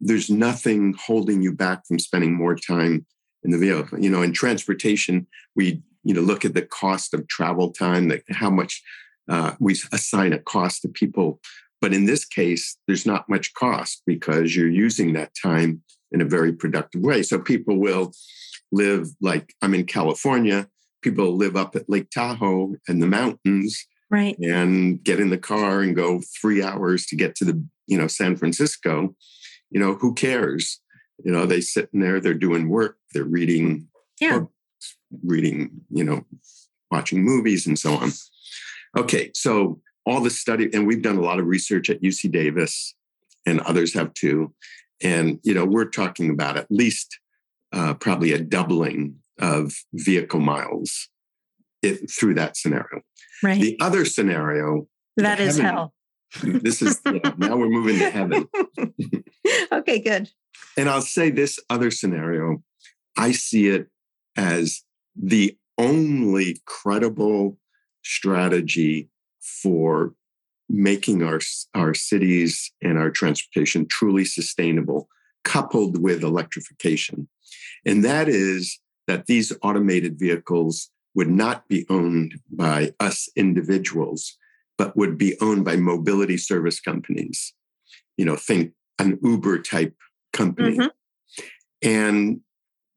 there's 0.00 0.30
nothing 0.30 0.94
holding 0.94 1.42
you 1.42 1.52
back 1.52 1.86
from 1.86 1.98
spending 1.98 2.34
more 2.34 2.54
time 2.54 3.06
in 3.42 3.50
the 3.50 3.58
vehicle. 3.58 4.00
You 4.00 4.10
know, 4.10 4.22
in 4.22 4.32
transportation, 4.32 5.26
we 5.56 5.82
you 6.02 6.14
know 6.14 6.20
look 6.20 6.44
at 6.44 6.54
the 6.54 6.62
cost 6.62 7.14
of 7.14 7.26
travel 7.28 7.72
time, 7.72 8.08
like 8.08 8.24
how 8.30 8.50
much 8.50 8.82
uh, 9.28 9.54
we 9.58 9.76
assign 9.92 10.32
a 10.32 10.38
cost 10.38 10.82
to 10.82 10.88
people. 10.88 11.40
But 11.84 11.92
in 11.92 12.06
this 12.06 12.24
case, 12.24 12.78
there's 12.86 13.04
not 13.04 13.28
much 13.28 13.52
cost 13.52 14.04
because 14.06 14.56
you're 14.56 14.70
using 14.70 15.12
that 15.12 15.32
time 15.34 15.82
in 16.12 16.22
a 16.22 16.24
very 16.24 16.50
productive 16.50 17.02
way. 17.02 17.22
So 17.22 17.38
people 17.38 17.76
will 17.76 18.10
live 18.72 19.08
like 19.20 19.52
I'm 19.60 19.74
in 19.74 19.84
California. 19.84 20.66
People 21.02 21.36
live 21.36 21.56
up 21.56 21.76
at 21.76 21.90
Lake 21.90 22.08
Tahoe 22.08 22.76
and 22.88 23.02
the 23.02 23.06
mountains, 23.06 23.86
right? 24.10 24.34
And 24.38 25.04
get 25.04 25.20
in 25.20 25.28
the 25.28 25.36
car 25.36 25.82
and 25.82 25.94
go 25.94 26.22
three 26.40 26.62
hours 26.62 27.04
to 27.08 27.16
get 27.16 27.34
to 27.34 27.44
the 27.44 27.62
you 27.86 27.98
know 27.98 28.06
San 28.06 28.34
Francisco. 28.36 29.14
You 29.70 29.78
know 29.78 29.96
who 29.96 30.14
cares? 30.14 30.80
You 31.22 31.32
know 31.32 31.44
they 31.44 31.60
sitting 31.60 32.00
there, 32.00 32.18
they're 32.18 32.32
doing 32.32 32.70
work, 32.70 32.96
they're 33.12 33.24
reading, 33.24 33.88
yeah, 34.22 34.38
books, 34.38 34.96
reading, 35.22 35.82
you 35.90 36.04
know, 36.04 36.24
watching 36.90 37.22
movies 37.22 37.66
and 37.66 37.78
so 37.78 37.92
on. 37.92 38.10
Okay, 38.96 39.32
so 39.34 39.82
all 40.06 40.20
the 40.20 40.30
study, 40.30 40.70
and 40.72 40.86
we've 40.86 41.02
done 41.02 41.16
a 41.16 41.22
lot 41.22 41.38
of 41.38 41.46
research 41.46 41.90
at 41.90 42.02
UC 42.02 42.30
Davis, 42.30 42.94
and 43.46 43.60
others 43.60 43.94
have 43.94 44.12
too. 44.14 44.52
And 45.02 45.40
you 45.42 45.54
know, 45.54 45.64
we're 45.64 45.88
talking 45.88 46.30
about 46.30 46.56
at 46.56 46.66
least 46.70 47.18
uh, 47.72 47.94
probably 47.94 48.32
a 48.32 48.38
doubling 48.38 49.16
of 49.40 49.72
vehicle 49.92 50.40
miles 50.40 51.08
it, 51.82 52.10
through 52.10 52.34
that 52.34 52.56
scenario. 52.56 53.02
Right. 53.42 53.60
The 53.60 53.76
other 53.80 54.04
scenario 54.04 54.88
that 55.16 55.40
is 55.40 55.56
heaven, 55.56 55.74
hell. 55.74 55.94
this 56.42 56.82
is 56.82 57.00
yeah, 57.06 57.32
now 57.36 57.56
we're 57.56 57.68
moving 57.68 57.98
to 57.98 58.10
heaven. 58.10 58.48
okay, 59.72 59.98
good. 59.98 60.30
And 60.76 60.88
I'll 60.88 61.02
say 61.02 61.30
this 61.30 61.58
other 61.70 61.90
scenario, 61.90 62.62
I 63.16 63.32
see 63.32 63.68
it 63.68 63.88
as 64.36 64.82
the 65.14 65.56
only 65.78 66.60
credible 66.66 67.58
strategy 68.02 69.08
for 69.62 70.14
making 70.68 71.22
our, 71.22 71.40
our 71.74 71.94
cities 71.94 72.72
and 72.82 72.98
our 72.98 73.10
transportation 73.10 73.86
truly 73.86 74.24
sustainable, 74.24 75.08
coupled 75.44 76.02
with 76.02 76.22
electrification. 76.22 77.28
And 77.84 78.04
that 78.04 78.28
is 78.28 78.80
that 79.06 79.26
these 79.26 79.52
automated 79.62 80.18
vehicles 80.18 80.90
would 81.14 81.28
not 81.28 81.68
be 81.68 81.86
owned 81.90 82.40
by 82.50 82.94
us 82.98 83.28
individuals, 83.36 84.36
but 84.78 84.96
would 84.96 85.18
be 85.18 85.38
owned 85.40 85.64
by 85.64 85.76
mobility 85.76 86.36
service 86.36 86.80
companies. 86.80 87.52
You 88.16 88.24
know, 88.24 88.36
think 88.36 88.72
an 88.98 89.18
Uber 89.22 89.60
type 89.60 89.94
company. 90.32 90.78
Mm-hmm. 90.78 90.88
And 91.88 92.40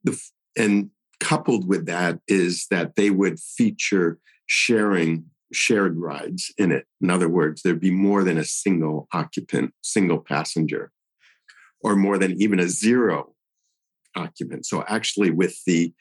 the 0.04 0.20
and 0.56 0.90
coupled 1.20 1.68
with 1.68 1.86
that 1.86 2.20
is 2.26 2.66
that 2.70 2.96
they 2.96 3.10
would 3.10 3.38
feature 3.38 4.18
sharing 4.46 5.26
shared 5.52 5.96
rides 5.96 6.52
in 6.58 6.72
it. 6.72 6.86
In 7.00 7.10
other 7.10 7.28
words, 7.28 7.62
there'd 7.62 7.80
be 7.80 7.90
more 7.90 8.24
than 8.24 8.38
a 8.38 8.44
single 8.44 9.08
occupant, 9.12 9.72
single 9.82 10.18
passenger, 10.18 10.90
or 11.82 11.96
more 11.96 12.18
than 12.18 12.40
even 12.40 12.60
a 12.60 12.68
zero 12.68 13.34
occupant. 14.16 14.66
So, 14.66 14.84
actually, 14.88 15.30
with 15.30 15.58
the 15.66 15.92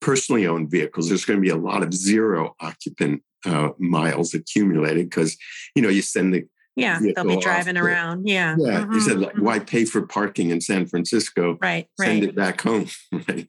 personally 0.00 0.46
owned 0.46 0.70
vehicles, 0.70 1.08
there's 1.08 1.24
going 1.24 1.38
to 1.38 1.42
be 1.42 1.50
a 1.50 1.56
lot 1.56 1.82
of 1.82 1.94
zero 1.94 2.54
occupant 2.60 3.22
uh, 3.44 3.70
miles 3.78 4.34
accumulated 4.34 5.08
because, 5.08 5.36
you 5.74 5.82
know, 5.82 5.88
you 5.88 6.02
send 6.02 6.34
the 6.34 6.44
yeah, 6.78 7.00
they'll 7.00 7.24
be 7.24 7.36
driving 7.38 7.76
around. 7.76 8.28
Yeah. 8.28 8.54
Yeah. 8.56 8.82
Mm-hmm. 8.82 8.92
You 8.92 9.00
said, 9.00 9.18
like, 9.18 9.36
why 9.36 9.58
pay 9.58 9.84
for 9.84 10.06
parking 10.06 10.50
in 10.50 10.60
San 10.60 10.86
Francisco? 10.86 11.58
Right. 11.60 11.88
Send 12.00 12.20
right. 12.20 12.28
it 12.28 12.36
back 12.36 12.60
home. 12.60 12.86
Right. 13.28 13.48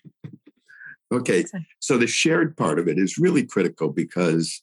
Okay. 1.11 1.45
So 1.79 1.97
the 1.97 2.05
shared 2.05 2.55
part 2.55 2.77
of 2.77 2.87
it 2.87 2.99
is 2.99 3.17
really 3.17 3.43
critical 3.43 3.89
because 3.89 4.61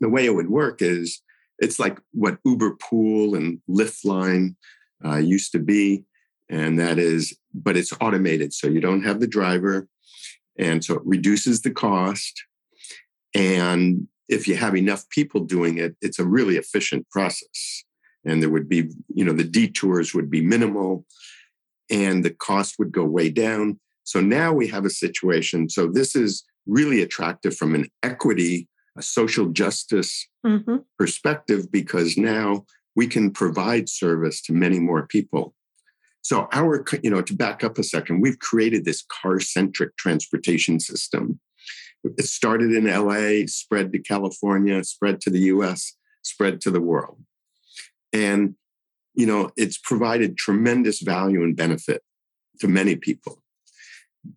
the 0.00 0.08
way 0.08 0.26
it 0.26 0.34
would 0.34 0.50
work 0.50 0.82
is 0.82 1.22
it's 1.58 1.78
like 1.78 1.98
what 2.12 2.38
Uber 2.44 2.76
Pool 2.76 3.34
and 3.34 3.60
Lyft 3.68 4.04
Line 4.04 4.56
uh, 5.04 5.16
used 5.16 5.52
to 5.52 5.58
be. 5.58 6.04
And 6.48 6.78
that 6.78 6.98
is, 6.98 7.36
but 7.54 7.76
it's 7.76 7.92
automated. 8.00 8.52
So 8.52 8.66
you 8.66 8.80
don't 8.80 9.02
have 9.02 9.20
the 9.20 9.26
driver. 9.26 9.88
And 10.58 10.84
so 10.84 10.94
it 10.94 11.02
reduces 11.04 11.62
the 11.62 11.70
cost. 11.70 12.44
And 13.34 14.08
if 14.28 14.48
you 14.48 14.56
have 14.56 14.76
enough 14.76 15.08
people 15.10 15.40
doing 15.40 15.78
it, 15.78 15.96
it's 16.00 16.18
a 16.18 16.24
really 16.24 16.56
efficient 16.56 17.08
process. 17.10 17.84
And 18.24 18.42
there 18.42 18.50
would 18.50 18.68
be, 18.68 18.90
you 19.14 19.24
know, 19.24 19.32
the 19.32 19.44
detours 19.44 20.14
would 20.14 20.30
be 20.30 20.40
minimal 20.40 21.04
and 21.90 22.24
the 22.24 22.30
cost 22.30 22.76
would 22.78 22.92
go 22.92 23.04
way 23.04 23.30
down. 23.30 23.78
So 24.04 24.20
now 24.20 24.52
we 24.52 24.68
have 24.68 24.84
a 24.84 24.90
situation. 24.90 25.68
So 25.68 25.86
this 25.88 26.16
is 26.16 26.44
really 26.66 27.02
attractive 27.02 27.56
from 27.56 27.74
an 27.74 27.88
equity, 28.02 28.68
a 28.96 29.02
social 29.02 29.46
justice 29.46 30.26
mm-hmm. 30.44 30.76
perspective, 30.98 31.70
because 31.70 32.16
now 32.16 32.64
we 32.94 33.06
can 33.06 33.30
provide 33.30 33.88
service 33.88 34.40
to 34.42 34.52
many 34.52 34.78
more 34.78 35.06
people. 35.06 35.54
So 36.22 36.48
our, 36.52 36.84
you 37.02 37.10
know, 37.10 37.22
to 37.22 37.34
back 37.34 37.62
up 37.62 37.78
a 37.78 37.84
second, 37.84 38.20
we've 38.20 38.38
created 38.38 38.84
this 38.84 39.04
car-centric 39.08 39.96
transportation 39.96 40.80
system. 40.80 41.38
It 42.02 42.24
started 42.24 42.72
in 42.72 42.86
LA, 42.86 43.46
spread 43.46 43.92
to 43.92 43.98
California, 43.98 44.82
spread 44.84 45.20
to 45.22 45.30
the 45.30 45.40
US, 45.40 45.94
spread 46.22 46.60
to 46.62 46.70
the 46.70 46.80
world. 46.80 47.22
And, 48.12 48.54
you 49.14 49.26
know, 49.26 49.50
it's 49.56 49.78
provided 49.78 50.36
tremendous 50.36 51.00
value 51.00 51.42
and 51.42 51.56
benefit 51.56 52.02
to 52.60 52.68
many 52.68 52.96
people 52.96 53.42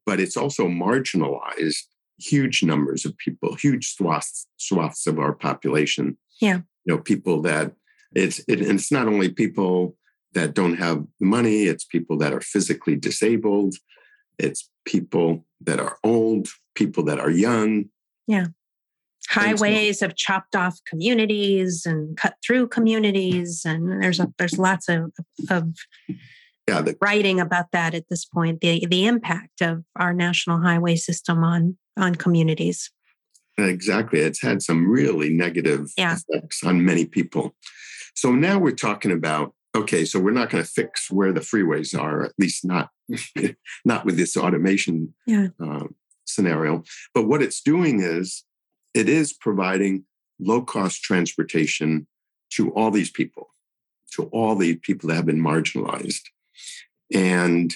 but 0.05 0.19
it's 0.19 0.37
also 0.37 0.67
marginalized 0.67 1.85
huge 2.19 2.63
numbers 2.63 3.05
of 3.05 3.17
people, 3.17 3.55
huge 3.55 3.93
swaths 3.93 4.47
swaths 4.57 5.07
of 5.07 5.19
our 5.19 5.33
population. 5.33 6.17
Yeah, 6.41 6.59
you 6.85 6.95
know, 6.95 6.99
people 6.99 7.41
that 7.43 7.73
it's 8.13 8.39
it, 8.47 8.61
and 8.61 8.79
it's 8.79 8.91
not 8.91 9.07
only 9.07 9.29
people 9.29 9.95
that 10.33 10.53
don't 10.53 10.77
have 10.77 11.05
money; 11.19 11.63
it's 11.63 11.83
people 11.83 12.17
that 12.19 12.33
are 12.33 12.41
physically 12.41 12.95
disabled, 12.95 13.75
it's 14.38 14.69
people 14.85 15.45
that 15.61 15.79
are 15.79 15.97
old, 16.03 16.47
people 16.75 17.03
that 17.03 17.19
are 17.19 17.29
young. 17.29 17.85
Yeah. 18.27 18.47
Highways 19.29 19.99
so, 19.99 20.07
have 20.07 20.15
chopped 20.15 20.55
off 20.55 20.79
communities 20.88 21.85
and 21.85 22.17
cut 22.17 22.35
through 22.43 22.69
communities, 22.69 23.61
and 23.63 24.01
there's 24.01 24.19
a, 24.19 24.33
there's 24.39 24.57
lots 24.57 24.89
of 24.89 25.11
of 25.51 25.75
yeah, 26.67 26.81
the, 26.81 26.95
writing 27.01 27.39
about 27.39 27.71
that 27.71 27.93
at 27.93 28.05
this 28.09 28.25
point 28.25 28.61
the 28.61 28.85
the 28.89 29.05
impact 29.05 29.61
of 29.61 29.83
our 29.95 30.13
national 30.13 30.61
highway 30.61 30.95
system 30.95 31.43
on 31.43 31.77
on 31.99 32.15
communities. 32.15 32.91
Exactly. 33.57 34.19
It's 34.19 34.41
had 34.41 34.61
some 34.61 34.89
really 34.89 35.29
negative 35.29 35.91
yeah. 35.97 36.15
effects 36.15 36.63
on 36.63 36.85
many 36.85 37.05
people. 37.05 37.55
So 38.15 38.31
now 38.31 38.59
we're 38.59 38.71
talking 38.71 39.11
about 39.11 39.53
okay 39.75 40.03
so 40.03 40.19
we're 40.19 40.31
not 40.31 40.49
going 40.49 40.63
to 40.63 40.69
fix 40.69 41.11
where 41.11 41.31
the 41.31 41.41
freeways 41.41 41.97
are 41.97 42.23
at 42.23 42.31
least 42.39 42.65
not 42.65 42.89
not 43.85 44.03
with 44.03 44.17
this 44.17 44.35
automation 44.35 45.13
yeah. 45.27 45.49
uh, 45.63 45.85
scenario. 46.25 46.83
But 47.13 47.27
what 47.27 47.43
it's 47.43 47.61
doing 47.61 48.01
is 48.01 48.45
it 48.93 49.07
is 49.07 49.33
providing 49.33 50.05
low 50.39 50.61
cost 50.61 51.03
transportation 51.03 52.07
to 52.51 52.71
all 52.71 52.89
these 52.89 53.11
people 53.11 53.49
to 54.11 54.23
all 54.25 54.55
the 54.55 54.75
people 54.75 55.09
that 55.09 55.15
have 55.15 55.25
been 55.25 55.41
marginalized. 55.41 56.21
And, 57.13 57.73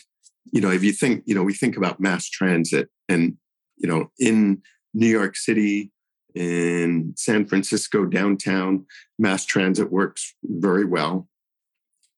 you 0.51 0.61
know, 0.61 0.71
if 0.71 0.83
you 0.83 0.91
think, 0.91 1.23
you 1.25 1.35
know, 1.35 1.43
we 1.43 1.53
think 1.53 1.77
about 1.77 1.99
mass 1.99 2.29
transit 2.29 2.89
and, 3.09 3.37
you 3.83 3.89
know, 3.89 4.09
in 4.17 4.61
New 4.93 5.07
York 5.07 5.35
City, 5.35 5.91
in 6.33 7.13
San 7.15 7.45
Francisco 7.45 8.05
downtown, 8.05 8.85
mass 9.19 9.45
transit 9.45 9.91
works 9.91 10.33
very 10.43 10.85
well, 10.85 11.27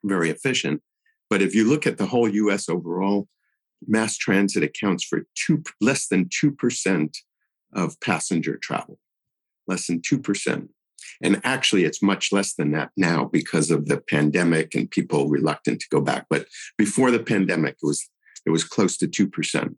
very 0.03 0.29
efficient. 0.29 0.81
But 1.29 1.41
if 1.41 1.55
you 1.55 1.67
look 1.67 1.85
at 1.87 1.97
the 1.97 2.05
whole 2.05 2.29
US 2.29 2.69
overall, 2.69 3.27
mass 3.85 4.15
transit 4.15 4.63
accounts 4.63 5.03
for 5.03 5.25
two, 5.35 5.63
less 5.81 6.07
than 6.07 6.25
2% 6.25 7.17
of 7.73 7.99
passenger 7.99 8.57
travel, 8.61 8.99
less 9.67 9.87
than 9.87 10.01
2%. 10.01 10.69
And 11.21 11.41
actually, 11.43 11.83
it's 11.83 12.01
much 12.01 12.31
less 12.31 12.53
than 12.53 12.71
that 12.71 12.91
now 12.95 13.25
because 13.25 13.71
of 13.71 13.87
the 13.87 13.97
pandemic 13.97 14.75
and 14.75 14.89
people 14.89 15.29
reluctant 15.29 15.79
to 15.81 15.87
go 15.89 16.01
back. 16.01 16.25
But 16.29 16.47
before 16.77 17.11
the 17.11 17.19
pandemic, 17.19 17.73
it 17.73 17.85
was 17.85 18.09
it 18.45 18.51
was 18.51 18.63
close 18.63 18.97
to 18.97 19.07
two 19.07 19.27
percent. 19.27 19.77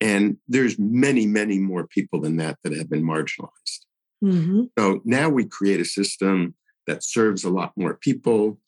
And 0.00 0.36
there's 0.48 0.78
many, 0.78 1.26
many 1.26 1.58
more 1.58 1.86
people 1.86 2.20
than 2.20 2.36
that 2.36 2.58
that 2.62 2.76
have 2.76 2.90
been 2.90 3.04
marginalized. 3.04 3.84
Mm-hmm. 4.22 4.64
So 4.78 5.00
now 5.04 5.28
we 5.28 5.44
create 5.44 5.80
a 5.80 5.84
system 5.84 6.54
that 6.86 7.02
serves 7.02 7.44
a 7.44 7.50
lot 7.50 7.72
more 7.76 7.94
people, 7.94 8.58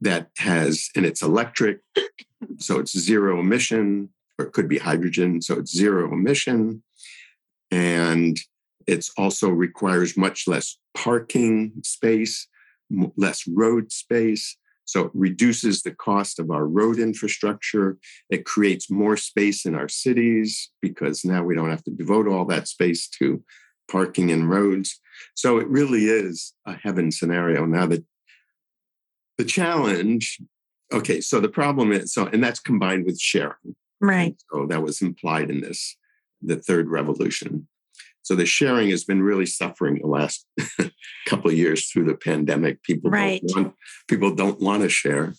that 0.00 0.30
has, 0.38 0.90
and 0.96 1.06
it's 1.06 1.22
electric, 1.22 1.80
so 2.58 2.78
it's 2.78 2.98
zero 2.98 3.40
emission, 3.40 4.10
or 4.38 4.46
it 4.46 4.52
could 4.52 4.68
be 4.68 4.78
hydrogen. 4.78 5.40
So 5.40 5.54
it's 5.54 5.72
zero 5.74 6.12
emission. 6.12 6.82
And 7.70 8.38
it 8.86 9.08
also 9.16 9.48
requires 9.48 10.16
much 10.16 10.46
less 10.46 10.78
parking 10.94 11.72
space, 11.82 12.48
less 13.16 13.46
road 13.46 13.92
space. 13.92 14.56
So 14.86 15.06
it 15.06 15.10
reduces 15.14 15.82
the 15.82 15.94
cost 15.94 16.38
of 16.38 16.50
our 16.50 16.66
road 16.66 16.98
infrastructure. 16.98 17.98
It 18.30 18.44
creates 18.44 18.90
more 18.90 19.16
space 19.16 19.66
in 19.66 19.74
our 19.74 19.88
cities 19.88 20.70
because 20.80 21.24
now 21.24 21.42
we 21.44 21.54
don't 21.54 21.70
have 21.70 21.84
to 21.84 21.90
devote 21.90 22.28
all 22.28 22.46
that 22.46 22.68
space 22.68 23.08
to 23.18 23.42
parking 23.90 24.30
and 24.30 24.48
roads. 24.48 25.00
So 25.34 25.58
it 25.58 25.68
really 25.68 26.06
is 26.06 26.54
a 26.66 26.74
heaven 26.74 27.10
scenario. 27.10 27.66
Now 27.66 27.86
that 27.86 28.04
the 29.38 29.44
challenge, 29.44 30.40
okay, 30.92 31.20
so 31.20 31.40
the 31.40 31.48
problem 31.48 31.92
is 31.92 32.12
so, 32.14 32.26
and 32.26 32.42
that's 32.42 32.60
combined 32.60 33.06
with 33.06 33.20
sharing. 33.20 33.76
Right. 34.00 34.40
So 34.52 34.66
that 34.66 34.82
was 34.82 35.02
implied 35.02 35.50
in 35.50 35.60
this, 35.60 35.96
the 36.42 36.56
third 36.56 36.88
revolution. 36.88 37.68
So 38.26 38.34
the 38.34 38.44
sharing 38.44 38.90
has 38.90 39.04
been 39.04 39.22
really 39.22 39.46
suffering 39.46 40.00
the 40.00 40.08
last 40.08 40.44
couple 41.28 41.48
of 41.48 41.56
years 41.56 41.88
through 41.88 42.06
the 42.06 42.16
pandemic. 42.16 42.82
People 42.82 43.08
right. 43.08 43.40
don't 43.46 43.56
want, 43.56 43.74
people 44.08 44.34
don't 44.34 44.58
want 44.58 44.82
to 44.82 44.88
share. 44.88 45.34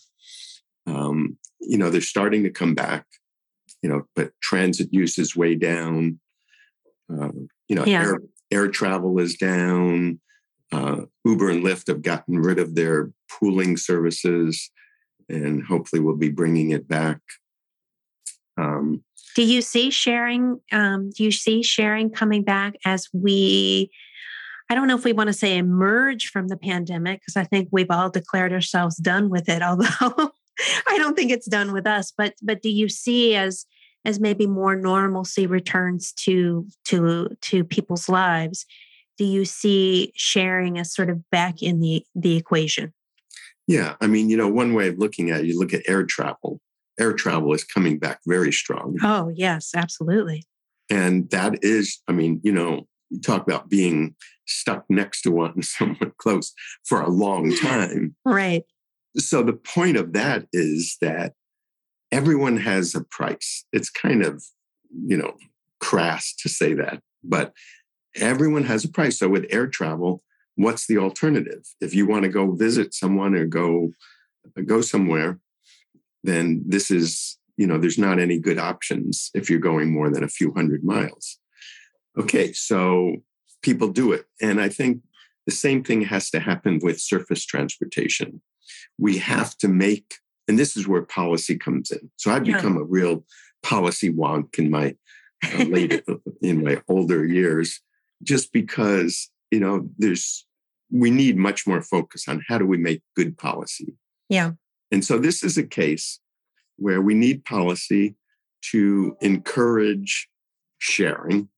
Um, 0.86 1.36
you 1.60 1.76
know, 1.76 1.90
they're 1.90 2.00
starting 2.00 2.44
to 2.44 2.50
come 2.50 2.74
back. 2.74 3.04
You 3.82 3.90
know, 3.90 4.04
but 4.16 4.32
transit 4.40 4.88
use 4.90 5.18
is 5.18 5.36
way 5.36 5.54
down. 5.54 6.18
Uh, 7.12 7.28
you 7.68 7.76
know, 7.76 7.84
yeah. 7.84 8.00
air, 8.00 8.18
air 8.50 8.68
travel 8.68 9.18
is 9.18 9.36
down. 9.36 10.18
Uh, 10.72 11.02
Uber 11.26 11.50
and 11.50 11.62
Lyft 11.62 11.88
have 11.88 12.00
gotten 12.00 12.38
rid 12.38 12.58
of 12.58 12.74
their 12.74 13.12
pooling 13.30 13.76
services, 13.76 14.70
and 15.28 15.62
hopefully, 15.62 16.00
we'll 16.00 16.16
be 16.16 16.30
bringing 16.30 16.70
it 16.70 16.88
back. 16.88 17.20
Um, 18.56 19.04
do 19.38 19.44
you 19.44 19.62
see 19.62 19.88
sharing? 19.90 20.60
Um, 20.72 21.10
do 21.10 21.22
you 21.22 21.30
see 21.30 21.62
sharing 21.62 22.10
coming 22.10 22.42
back 22.42 22.74
as 22.84 23.06
we? 23.12 23.88
I 24.68 24.74
don't 24.74 24.88
know 24.88 24.96
if 24.96 25.04
we 25.04 25.12
want 25.12 25.28
to 25.28 25.32
say 25.32 25.56
emerge 25.56 26.30
from 26.30 26.48
the 26.48 26.56
pandemic 26.56 27.20
because 27.20 27.36
I 27.36 27.44
think 27.44 27.68
we've 27.70 27.88
all 27.88 28.10
declared 28.10 28.52
ourselves 28.52 28.96
done 28.96 29.30
with 29.30 29.48
it. 29.48 29.62
Although 30.02 30.32
I 30.88 30.98
don't 30.98 31.14
think 31.14 31.30
it's 31.30 31.46
done 31.46 31.72
with 31.72 31.86
us, 31.86 32.12
but 32.18 32.34
but 32.42 32.62
do 32.62 32.68
you 32.68 32.88
see 32.88 33.36
as 33.36 33.64
as 34.04 34.18
maybe 34.18 34.48
more 34.48 34.74
normalcy 34.74 35.46
returns 35.46 36.12
to 36.24 36.66
to 36.86 37.28
to 37.42 37.62
people's 37.62 38.08
lives? 38.08 38.66
Do 39.18 39.24
you 39.24 39.44
see 39.44 40.12
sharing 40.16 40.80
as 40.80 40.92
sort 40.92 41.10
of 41.10 41.30
back 41.30 41.62
in 41.62 41.78
the 41.78 42.04
the 42.16 42.36
equation? 42.36 42.92
Yeah, 43.68 43.94
I 44.00 44.08
mean, 44.08 44.30
you 44.30 44.36
know, 44.36 44.48
one 44.48 44.74
way 44.74 44.88
of 44.88 44.98
looking 44.98 45.30
at 45.30 45.42
it, 45.42 45.46
you 45.46 45.60
look 45.60 45.72
at 45.72 45.82
air 45.86 46.02
travel 46.02 46.60
air 46.98 47.12
travel 47.12 47.52
is 47.52 47.64
coming 47.64 47.98
back 47.98 48.20
very 48.26 48.52
strong. 48.52 48.96
Oh, 49.02 49.30
yes, 49.34 49.72
absolutely. 49.74 50.44
And 50.90 51.30
that 51.30 51.58
is, 51.62 52.00
I 52.08 52.12
mean, 52.12 52.40
you 52.42 52.52
know, 52.52 52.86
you 53.10 53.20
talk 53.20 53.42
about 53.42 53.68
being 53.68 54.14
stuck 54.46 54.84
next 54.88 55.22
to 55.22 55.30
one, 55.30 55.62
someone 55.62 56.12
close 56.18 56.52
for 56.84 57.00
a 57.00 57.10
long 57.10 57.54
time. 57.56 58.14
right. 58.24 58.64
So 59.16 59.42
the 59.42 59.54
point 59.54 59.96
of 59.96 60.12
that 60.12 60.46
is 60.52 60.96
that 61.00 61.32
everyone 62.12 62.58
has 62.58 62.94
a 62.94 63.02
price. 63.02 63.64
It's 63.72 63.90
kind 63.90 64.24
of, 64.24 64.44
you 65.06 65.16
know, 65.16 65.36
crass 65.80 66.34
to 66.40 66.48
say 66.48 66.74
that, 66.74 67.00
but 67.24 67.52
everyone 68.14 68.64
has 68.64 68.84
a 68.84 68.88
price. 68.88 69.18
So 69.18 69.28
with 69.28 69.46
air 69.50 69.66
travel, 69.66 70.22
what's 70.56 70.86
the 70.86 70.98
alternative? 70.98 71.64
If 71.80 71.94
you 71.94 72.06
want 72.06 72.24
to 72.24 72.28
go 72.28 72.52
visit 72.52 72.94
someone 72.94 73.34
or 73.34 73.46
go 73.46 73.90
go 74.64 74.80
somewhere, 74.80 75.38
then 76.24 76.62
this 76.66 76.90
is, 76.90 77.38
you 77.56 77.66
know, 77.66 77.78
there's 77.78 77.98
not 77.98 78.18
any 78.18 78.38
good 78.38 78.58
options 78.58 79.30
if 79.34 79.48
you're 79.48 79.58
going 79.58 79.92
more 79.92 80.10
than 80.10 80.24
a 80.24 80.28
few 80.28 80.52
hundred 80.54 80.84
miles. 80.84 81.38
Okay, 82.18 82.52
so 82.52 83.16
people 83.62 83.88
do 83.88 84.12
it. 84.12 84.24
And 84.40 84.60
I 84.60 84.68
think 84.68 85.00
the 85.46 85.52
same 85.52 85.82
thing 85.82 86.02
has 86.02 86.30
to 86.30 86.40
happen 86.40 86.80
with 86.82 87.00
surface 87.00 87.44
transportation. 87.44 88.42
We 88.98 89.18
have 89.18 89.56
to 89.58 89.68
make, 89.68 90.16
and 90.46 90.58
this 90.58 90.76
is 90.76 90.86
where 90.86 91.02
policy 91.02 91.56
comes 91.56 91.90
in. 91.90 92.10
So 92.16 92.30
I've 92.30 92.46
yeah. 92.46 92.56
become 92.56 92.76
a 92.76 92.84
real 92.84 93.24
policy 93.62 94.12
wonk 94.12 94.58
in 94.58 94.70
my 94.70 94.94
uh, 95.44 95.64
later, 95.64 96.02
in 96.42 96.64
my 96.64 96.82
older 96.88 97.24
years, 97.24 97.80
just 98.22 98.52
because, 98.52 99.30
you 99.50 99.60
know, 99.60 99.88
there's, 99.98 100.46
we 100.90 101.10
need 101.10 101.36
much 101.36 101.66
more 101.66 101.82
focus 101.82 102.28
on 102.28 102.44
how 102.48 102.58
do 102.58 102.66
we 102.66 102.76
make 102.76 103.02
good 103.16 103.38
policy. 103.38 103.94
Yeah. 104.28 104.52
And 104.90 105.04
so 105.04 105.18
this 105.18 105.42
is 105.42 105.58
a 105.58 105.66
case 105.66 106.20
where 106.76 107.00
we 107.00 107.14
need 107.14 107.44
policy 107.44 108.16
to 108.70 109.16
encourage 109.20 110.28
sharing 110.78 111.48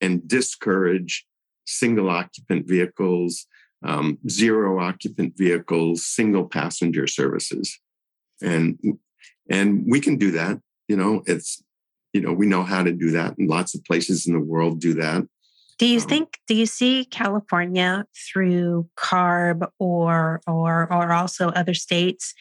and 0.00 0.26
discourage 0.26 1.26
single 1.66 2.10
occupant 2.10 2.66
vehicles, 2.66 3.46
um, 3.84 4.18
zero 4.28 4.80
occupant 4.80 5.34
vehicles, 5.36 6.04
single 6.04 6.46
passenger 6.46 7.06
services. 7.06 7.78
And, 8.42 8.78
and 9.50 9.84
we 9.86 10.00
can 10.00 10.16
do 10.16 10.30
that. 10.32 10.60
You 10.88 10.96
know, 10.96 11.22
it's, 11.26 11.62
you 12.12 12.20
know, 12.20 12.32
we 12.32 12.46
know 12.46 12.62
how 12.62 12.82
to 12.82 12.92
do 12.92 13.10
that. 13.12 13.36
And 13.38 13.48
lots 13.48 13.74
of 13.74 13.84
places 13.84 14.26
in 14.26 14.32
the 14.32 14.40
world 14.40 14.80
do 14.80 14.94
that. 14.94 15.26
Do 15.78 15.86
you 15.86 16.00
um, 16.00 16.06
think? 16.08 16.38
Do 16.48 16.54
you 16.54 16.66
see 16.66 17.04
California 17.04 18.04
through 18.32 18.88
CARB 18.96 19.68
or 19.78 20.40
or 20.46 20.92
or 20.92 21.12
also 21.12 21.50
other 21.50 21.74
states 21.74 22.34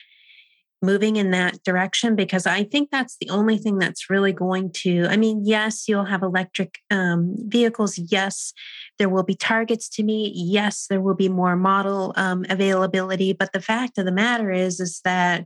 moving 0.82 1.16
in 1.16 1.32
that 1.32 1.64
direction 1.64 2.16
because 2.16 2.46
I 2.46 2.64
think 2.64 2.92
that's 2.92 3.18
the 3.20 3.30
only 3.30 3.58
thing 3.58 3.80
that's 3.80 4.10
really 4.10 4.32
going 4.32 4.72
to. 4.84 5.08
I 5.10 5.18
mean, 5.18 5.42
yes, 5.44 5.88
you'll 5.88 6.06
have 6.06 6.22
electric 6.22 6.80
um, 6.92 7.36
vehicles. 7.48 7.98
Yes, 7.98 8.54
there 9.00 9.10
will 9.10 9.24
be 9.24 9.36
targets 9.36 9.90
to 9.90 10.04
meet. 10.04 10.34
Yes, 10.36 10.86
there 10.88 11.02
will 11.02 11.16
be 11.16 11.30
more 11.30 11.56
model 11.56 12.14
um, 12.16 12.46
availability. 12.50 13.34
But 13.34 13.54
the 13.54 13.62
fact 13.62 13.98
of 13.98 14.06
the 14.06 14.12
matter 14.12 14.52
is, 14.52 14.80
is 14.80 15.02
that 15.04 15.46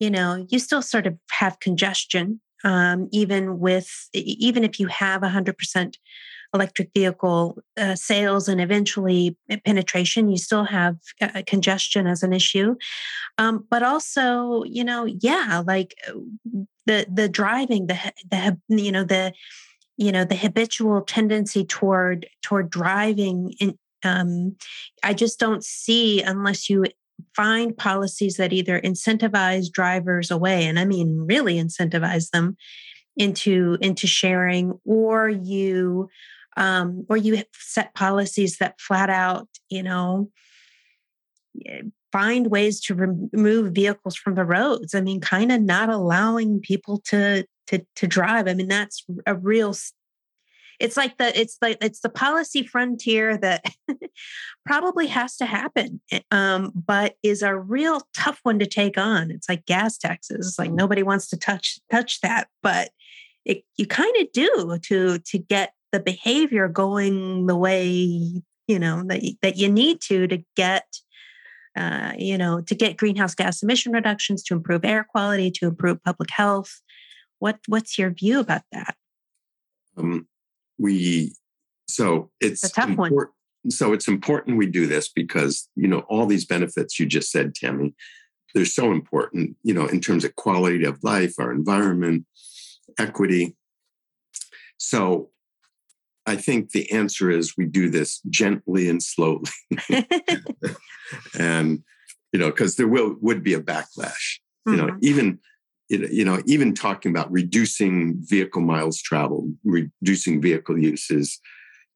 you 0.00 0.10
know 0.10 0.46
you 0.50 0.58
still 0.58 0.82
sort 0.82 1.06
of 1.06 1.16
have 1.30 1.60
congestion, 1.60 2.40
um, 2.64 3.08
even 3.12 3.60
with 3.60 3.88
even 4.12 4.64
if 4.64 4.80
you 4.80 4.88
have 4.88 5.22
a 5.22 5.28
hundred 5.28 5.58
percent 5.58 5.98
electric 6.54 6.90
vehicle 6.94 7.58
uh, 7.76 7.94
sales 7.94 8.48
and 8.48 8.60
eventually 8.60 9.36
penetration, 9.64 10.28
you 10.28 10.38
still 10.38 10.64
have 10.64 10.96
uh, 11.20 11.42
congestion 11.46 12.06
as 12.06 12.22
an 12.22 12.32
issue. 12.32 12.74
Um, 13.38 13.66
but 13.70 13.82
also, 13.82 14.62
you 14.64 14.84
know, 14.84 15.04
yeah, 15.04 15.62
like 15.66 15.94
uh, 16.08 16.12
the 16.86 17.06
the 17.12 17.28
driving, 17.28 17.86
the 17.86 17.98
the 18.30 18.58
you 18.68 18.92
know 18.92 19.04
the 19.04 19.32
you 19.96 20.12
know 20.12 20.24
the 20.24 20.36
habitual 20.36 21.02
tendency 21.02 21.64
toward 21.64 22.26
toward 22.42 22.70
driving 22.70 23.54
in 23.60 23.78
um, 24.04 24.56
i 25.02 25.12
just 25.12 25.38
don't 25.38 25.64
see 25.64 26.22
unless 26.22 26.68
you 26.68 26.84
find 27.34 27.76
policies 27.76 28.36
that 28.36 28.52
either 28.52 28.80
incentivize 28.80 29.70
drivers 29.70 30.30
away 30.30 30.64
and 30.64 30.78
i 30.78 30.84
mean 30.84 31.26
really 31.26 31.56
incentivize 31.56 32.30
them 32.30 32.56
into 33.16 33.78
into 33.80 34.06
sharing 34.06 34.78
or 34.84 35.28
you 35.28 36.08
um, 36.56 37.04
or 37.08 37.16
you 37.16 37.42
set 37.52 37.94
policies 37.94 38.58
that 38.58 38.80
flat 38.80 39.10
out, 39.10 39.48
you 39.68 39.82
know, 39.82 40.30
find 42.12 42.46
ways 42.48 42.80
to 42.80 42.94
remove 42.94 43.74
vehicles 43.74 44.16
from 44.16 44.34
the 44.34 44.44
roads. 44.44 44.94
I 44.94 45.00
mean, 45.00 45.20
kind 45.20 45.52
of 45.52 45.60
not 45.60 45.88
allowing 45.88 46.60
people 46.60 46.98
to 47.06 47.46
to 47.68 47.84
to 47.96 48.06
drive. 48.06 48.48
I 48.48 48.54
mean, 48.54 48.68
that's 48.68 49.04
a 49.26 49.34
real. 49.34 49.74
It's 50.78 50.96
like 50.96 51.16
the 51.16 51.38
it's 51.38 51.56
like 51.60 51.78
it's 51.80 52.00
the 52.00 52.08
policy 52.08 52.66
frontier 52.66 53.36
that 53.38 53.64
probably 54.66 55.06
has 55.06 55.36
to 55.38 55.46
happen, 55.46 56.00
eh, 56.10 56.20
um, 56.30 56.72
but 56.74 57.16
is 57.22 57.42
a 57.42 57.56
real 57.56 58.02
tough 58.14 58.40
one 58.42 58.58
to 58.58 58.66
take 58.66 58.98
on. 58.98 59.30
It's 59.30 59.48
like 59.48 59.66
gas 59.66 59.98
taxes. 59.98 60.56
Like 60.58 60.72
nobody 60.72 61.02
wants 61.02 61.28
to 61.28 61.36
touch 61.36 61.78
touch 61.90 62.20
that, 62.20 62.48
but 62.62 62.90
it, 63.44 63.64
you 63.76 63.86
kind 63.86 64.14
of 64.20 64.32
do 64.32 64.78
to 64.84 65.18
to 65.18 65.38
get 65.38 65.72
the 65.96 66.02
behavior 66.02 66.68
going 66.68 67.46
the 67.46 67.56
way 67.56 67.94
you 68.66 68.78
know 68.78 69.02
that 69.04 69.22
that 69.42 69.56
you 69.56 69.70
need 69.70 70.00
to 70.02 70.26
to 70.26 70.44
get 70.56 70.84
uh, 71.76 72.12
you 72.18 72.36
know 72.36 72.60
to 72.60 72.74
get 72.74 72.96
greenhouse 72.96 73.34
gas 73.34 73.62
emission 73.62 73.92
reductions 73.92 74.42
to 74.42 74.54
improve 74.54 74.84
air 74.84 75.04
quality 75.04 75.50
to 75.50 75.66
improve 75.66 76.02
public 76.02 76.30
health. 76.30 76.80
What 77.38 77.58
what's 77.66 77.98
your 77.98 78.10
view 78.10 78.40
about 78.40 78.62
that? 78.72 78.94
Um, 79.96 80.26
we 80.78 81.34
so 81.88 82.30
it's, 82.40 82.64
a 82.64 82.70
tough 82.70 82.96
one. 82.96 83.12
so 83.68 83.92
it's 83.92 84.08
important 84.08 84.58
we 84.58 84.66
do 84.66 84.86
this 84.86 85.08
because 85.08 85.68
you 85.76 85.88
know 85.88 86.00
all 86.08 86.26
these 86.26 86.44
benefits 86.44 86.98
you 86.98 87.06
just 87.06 87.30
said 87.30 87.54
tammy 87.54 87.94
they're 88.54 88.64
so 88.66 88.90
important 88.90 89.56
you 89.62 89.72
know 89.72 89.86
in 89.86 90.00
terms 90.00 90.24
of 90.24 90.34
quality 90.36 90.84
of 90.84 91.02
life 91.02 91.34
our 91.38 91.52
environment 91.52 92.26
equity. 92.98 93.56
So 94.78 95.30
I 96.26 96.36
think 96.36 96.70
the 96.70 96.90
answer 96.90 97.30
is 97.30 97.56
we 97.56 97.66
do 97.66 97.88
this 97.88 98.20
gently 98.28 98.88
and 98.88 99.02
slowly. 99.02 99.50
and, 101.38 101.82
you 102.32 102.40
know, 102.40 102.50
because 102.50 102.76
there 102.76 102.88
will 102.88 103.16
would 103.20 103.42
be 103.42 103.54
a 103.54 103.60
backlash. 103.60 104.40
Mm-hmm. 104.66 104.70
You 104.70 104.76
know, 104.76 104.86
mm-hmm. 104.88 104.98
even 105.02 105.38
you 105.88 106.24
know, 106.24 106.42
even 106.46 106.74
talking 106.74 107.12
about 107.12 107.30
reducing 107.30 108.16
vehicle 108.18 108.62
miles 108.62 109.00
traveled, 109.00 109.52
reducing 109.64 110.40
vehicle 110.40 110.76
uses, 110.78 111.38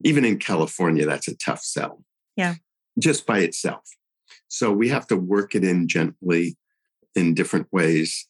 even 0.03 0.23
in 0.23 0.37
California, 0.37 1.05
that's 1.05 1.27
a 1.27 1.35
tough 1.35 1.61
sell. 1.61 2.03
Yeah. 2.35 2.55
Just 2.97 3.25
by 3.25 3.39
itself. 3.39 3.83
So 4.47 4.71
we 4.71 4.89
have 4.89 5.07
to 5.07 5.17
work 5.17 5.55
it 5.55 5.63
in 5.63 5.87
gently 5.87 6.57
in 7.15 7.33
different 7.33 7.67
ways. 7.71 8.27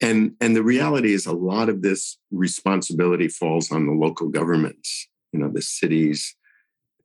And, 0.00 0.32
and 0.40 0.54
the 0.54 0.62
reality 0.62 1.12
is 1.12 1.26
a 1.26 1.32
lot 1.32 1.68
of 1.68 1.82
this 1.82 2.18
responsibility 2.30 3.28
falls 3.28 3.70
on 3.70 3.86
the 3.86 3.92
local 3.92 4.28
governments, 4.28 5.08
you 5.36 5.44
know, 5.44 5.52
the 5.52 5.62
cities 5.62 6.34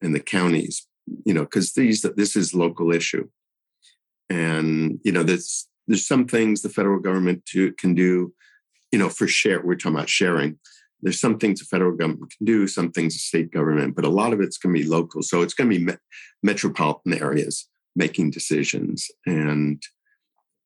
and 0.01 0.15
the 0.15 0.19
counties, 0.19 0.87
you 1.25 1.33
know, 1.33 1.41
because 1.41 1.73
these 1.73 2.01
this 2.15 2.35
is 2.35 2.53
local 2.53 2.93
issue. 2.93 3.27
And, 4.29 4.99
you 5.03 5.11
know, 5.11 5.23
there's 5.23 5.67
there's 5.87 6.07
some 6.07 6.25
things 6.25 6.61
the 6.61 6.69
federal 6.69 6.99
government 6.99 7.45
to, 7.47 7.73
can 7.73 7.93
do, 7.93 8.33
you 8.91 8.99
know, 8.99 9.09
for 9.09 9.27
share. 9.27 9.61
We're 9.61 9.75
talking 9.75 9.97
about 9.97 10.09
sharing. 10.09 10.57
There's 11.01 11.19
some 11.19 11.37
things 11.37 11.59
the 11.59 11.65
federal 11.65 11.95
government 11.95 12.33
can 12.37 12.45
do, 12.45 12.67
some 12.67 12.91
things 12.91 13.13
the 13.13 13.19
state 13.19 13.51
government, 13.51 13.95
but 13.95 14.05
a 14.05 14.09
lot 14.09 14.33
of 14.33 14.39
it's 14.39 14.57
going 14.57 14.73
to 14.73 14.81
be 14.81 14.87
local. 14.87 15.21
So 15.23 15.41
it's 15.41 15.53
going 15.53 15.69
to 15.69 15.77
be 15.77 15.83
me- 15.83 15.97
metropolitan 16.43 17.13
areas 17.13 17.67
making 17.95 18.31
decisions. 18.31 19.09
And 19.25 19.81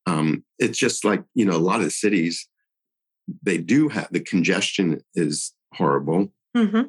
um, 0.05 0.43
it's 0.59 0.77
just 0.77 1.03
like, 1.03 1.23
you 1.33 1.45
know, 1.45 1.55
a 1.55 1.57
lot 1.57 1.81
of 1.81 1.91
cities, 1.91 2.47
they 3.41 3.57
do 3.57 3.87
have 3.89 4.09
the 4.11 4.19
congestion 4.19 5.01
is 5.15 5.53
horrible, 5.73 6.31
mm-hmm. 6.55 6.83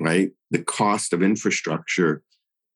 Right? 0.00 0.30
The 0.50 0.62
cost 0.62 1.12
of 1.12 1.22
infrastructure 1.22 2.22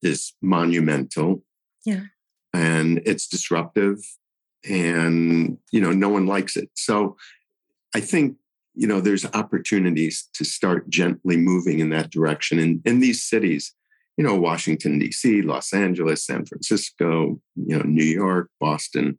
is 0.03 0.33
monumental. 0.43 1.43
Yeah. 1.85 2.05
And 2.53 3.01
it's 3.07 3.29
disruptive 3.29 3.99
and, 4.69 5.59
you 5.73 5.81
know, 5.81 5.93
no 5.93 6.09
one 6.09 6.27
likes 6.27 6.57
it. 6.57 6.71
So 6.75 7.17
I 7.95 8.01
think, 8.01 8.37
you 8.75 8.87
know, 8.87 9.01
there's 9.01 9.27
opportunities 9.35 10.29
to 10.35 10.45
start 10.45 10.89
gently 10.89 11.37
moving 11.37 11.81
in 11.81 11.91
that 11.91 12.11
direction. 12.11 12.59
And 12.59 12.81
in 12.85 13.01
these 13.01 13.23
cities, 13.23 13.75
you 14.17 14.25
know, 14.25 14.37
Washington, 14.37 14.99
D.C., 14.99 15.43
Los 15.43 15.73
Angeles, 15.73 16.27
San 16.27 16.45
Francisco, 16.45 17.41
you 17.57 17.79
know, 17.79 17.83
New 17.83 18.05
York, 18.05 18.51
Boston, 18.61 19.19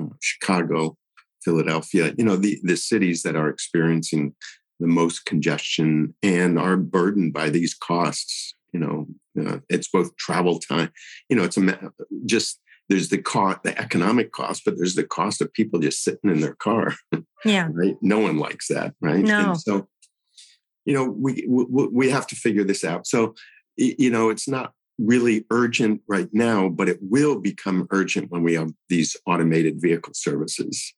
uh, 0.00 0.06
Chicago, 0.20 0.96
Philadelphia, 1.42 2.14
you 2.16 2.24
know, 2.24 2.36
the, 2.36 2.60
the 2.62 2.76
cities 2.76 3.22
that 3.22 3.36
are 3.36 3.48
experiencing 3.48 4.34
the 4.82 4.88
most 4.88 5.24
congestion 5.24 6.14
and 6.22 6.58
are 6.58 6.76
burdened 6.76 7.32
by 7.32 7.48
these 7.48 7.74
costs. 7.74 8.54
You 8.72 8.80
know, 8.80 9.06
uh, 9.40 9.58
it's 9.68 9.88
both 9.88 10.16
travel 10.16 10.58
time, 10.58 10.90
you 11.28 11.36
know, 11.36 11.44
it's 11.44 11.56
a, 11.56 11.92
just 12.26 12.58
there's 12.88 13.08
the 13.08 13.18
cost, 13.18 13.62
the 13.62 13.78
economic 13.78 14.32
cost, 14.32 14.62
but 14.64 14.76
there's 14.76 14.94
the 14.94 15.04
cost 15.04 15.40
of 15.40 15.52
people 15.52 15.80
just 15.80 16.02
sitting 16.02 16.30
in 16.30 16.40
their 16.40 16.54
car. 16.54 16.94
Yeah. 17.44 17.68
right. 17.72 17.96
No 18.02 18.18
one 18.18 18.38
likes 18.38 18.68
that. 18.68 18.94
Right. 19.00 19.24
No. 19.24 19.50
And 19.50 19.60
so, 19.60 19.88
you 20.84 20.94
know, 20.94 21.04
we, 21.04 21.46
we, 21.48 21.86
we 21.86 22.10
have 22.10 22.26
to 22.28 22.36
figure 22.36 22.64
this 22.64 22.84
out. 22.84 23.06
So, 23.06 23.34
you 23.76 24.10
know, 24.10 24.30
it's 24.30 24.48
not 24.48 24.72
really 24.98 25.46
urgent 25.50 26.02
right 26.08 26.28
now, 26.32 26.68
but 26.68 26.88
it 26.88 26.98
will 27.00 27.40
become 27.40 27.86
urgent 27.90 28.30
when 28.30 28.42
we 28.42 28.54
have 28.54 28.70
these 28.88 29.16
automated 29.26 29.80
vehicle 29.80 30.12
services. 30.14 30.92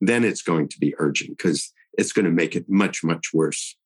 Then 0.00 0.24
it's 0.24 0.42
going 0.42 0.68
to 0.68 0.78
be 0.78 0.94
urgent 0.98 1.36
because 1.36 1.72
it's 1.98 2.12
going 2.12 2.24
to 2.24 2.30
make 2.30 2.56
it 2.56 2.64
much, 2.68 3.04
much 3.04 3.34
worse 3.34 3.76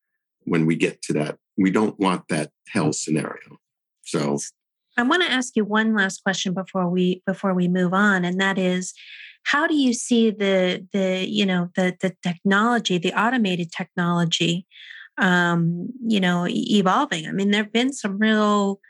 when 0.45 0.67
we 0.67 0.77
get 0.77 1.03
to 1.03 1.13
that. 1.15 1.39
We 1.57 1.71
don't 1.71 1.99
want 1.99 2.29
that 2.29 2.51
hell 2.69 2.93
scenario. 2.93 3.59
So 4.03 4.39
I 4.97 5.03
want 5.03 5.23
to 5.23 5.33
ask 5.33 5.57
you 5.57 5.65
one 5.65 5.95
last 5.95 6.23
question 6.23 6.53
before 6.53 6.89
we 6.89 7.23
before 7.27 7.55
we 7.55 7.67
move 7.67 7.95
on, 7.95 8.25
and 8.25 8.41
that 8.41 8.59
is, 8.59 8.93
how 9.45 9.67
do 9.67 9.75
you 9.75 9.95
see 9.95 10.31
the 10.31 10.87
the 10.93 11.27
you 11.27 11.47
know 11.47 11.71
the 11.75 11.97
the 12.01 12.15
technology, 12.23 12.99
the 12.99 13.19
automated 13.19 13.73
technology, 13.73 14.67
um, 15.19 15.89
you 16.07 16.21
know, 16.21 16.47
evolving? 16.49 17.27
I 17.27 17.33
mean, 17.33 17.51
there 17.51 17.63
have 17.63 17.73
been 17.73 17.93
some 17.93 18.19
real 18.19 18.81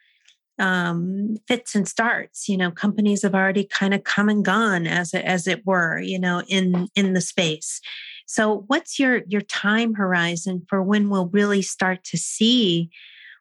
um, 0.58 1.36
fits 1.46 1.74
and 1.74 1.86
starts. 1.86 2.48
You 2.48 2.56
know, 2.56 2.70
companies 2.72 3.22
have 3.22 3.34
already 3.34 3.64
kind 3.64 3.94
of 3.94 4.02
come 4.02 4.28
and 4.28 4.44
gone, 4.44 4.86
as 4.88 5.14
it, 5.14 5.24
as 5.24 5.46
it 5.46 5.64
were, 5.64 6.00
you 6.00 6.18
know, 6.18 6.42
in 6.48 6.88
in 6.96 7.12
the 7.12 7.20
space. 7.20 7.80
So, 8.32 8.64
what's 8.68 8.98
your 8.98 9.20
your 9.28 9.42
time 9.42 9.92
horizon 9.92 10.64
for 10.66 10.82
when 10.82 11.10
we'll 11.10 11.26
really 11.26 11.60
start 11.60 12.02
to 12.04 12.16
see 12.16 12.88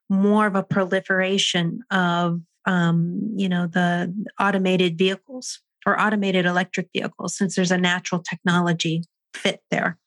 more 0.09 0.45
of 0.45 0.55
a 0.57 0.63
proliferation 0.63 1.79
of 1.91 2.41
um, 2.65 3.31
you 3.37 3.47
know 3.47 3.67
the 3.67 4.13
automated 4.37 4.97
vehicles 4.97 5.61
or 5.85 5.97
automated 5.97 6.45
electric 6.45 6.89
vehicles 6.93 7.37
since 7.37 7.55
there's 7.55 7.71
a 7.71 7.77
natural 7.77 8.21
technology 8.21 9.03
fit 9.33 9.61
there 9.71 9.97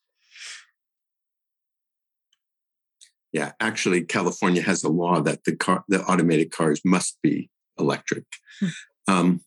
yeah 3.33 3.53
actually 3.59 4.03
california 4.03 4.63
has 4.63 4.85
a 4.85 4.89
law 4.89 5.21
that 5.21 5.43
the 5.45 5.57
car 5.57 5.83
the 5.89 6.05
automated 6.05 6.53
cars 6.53 6.81
must 6.85 7.19
be 7.23 7.51
electric 7.81 8.25
hmm. 8.61 8.69
um, 9.09 9.41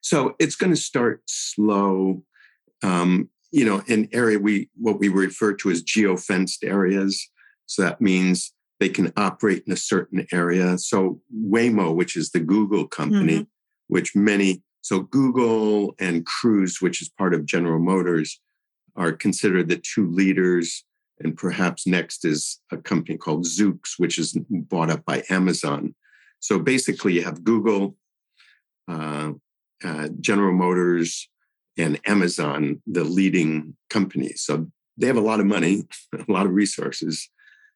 so 0.00 0.36
it's 0.38 0.54
going 0.54 0.72
to 0.72 0.80
start 0.80 1.22
slow 1.26 2.22
um, 2.82 3.28
you 3.56 3.64
know 3.64 3.82
in 3.86 4.08
area 4.12 4.38
we 4.38 4.68
what 4.74 4.98
we 4.98 5.08
refer 5.08 5.52
to 5.54 5.70
as 5.70 5.82
geofenced 5.82 6.62
areas 6.62 7.30
so 7.66 7.82
that 7.82 8.00
means 8.00 8.52
they 8.78 8.88
can 8.88 9.12
operate 9.16 9.64
in 9.66 9.72
a 9.72 9.76
certain 9.76 10.26
area. 10.32 10.78
So 10.78 11.20
Waymo, 11.34 11.94
which 11.94 12.16
is 12.16 12.30
the 12.30 12.40
Google 12.40 12.86
company, 12.86 13.40
mm-hmm. 13.40 13.44
which 13.88 14.14
many 14.14 14.62
so 14.82 15.00
Google 15.00 15.96
and 15.98 16.24
Cruise, 16.24 16.80
which 16.80 17.02
is 17.02 17.08
part 17.08 17.34
of 17.34 17.44
General 17.44 17.80
Motors, 17.80 18.40
are 18.94 19.12
considered 19.12 19.68
the 19.68 19.78
two 19.78 20.08
leaders. 20.08 20.84
And 21.18 21.36
perhaps 21.36 21.86
next 21.86 22.24
is 22.24 22.60
a 22.70 22.76
company 22.76 23.16
called 23.16 23.46
Zoox, 23.46 23.94
which 23.96 24.18
is 24.18 24.38
bought 24.48 24.90
up 24.90 25.04
by 25.04 25.24
Amazon. 25.28 25.94
So 26.38 26.58
basically, 26.58 27.14
you 27.14 27.24
have 27.24 27.42
Google, 27.42 27.96
uh, 28.86 29.32
uh, 29.82 30.08
General 30.20 30.52
Motors, 30.52 31.28
and 31.76 32.00
Amazon, 32.06 32.80
the 32.86 33.04
leading 33.04 33.76
companies. 33.90 34.42
So 34.42 34.66
they 34.96 35.06
have 35.06 35.16
a 35.16 35.20
lot 35.20 35.40
of 35.40 35.46
money, 35.46 35.84
a 36.12 36.30
lot 36.30 36.46
of 36.46 36.52
resources, 36.52 37.28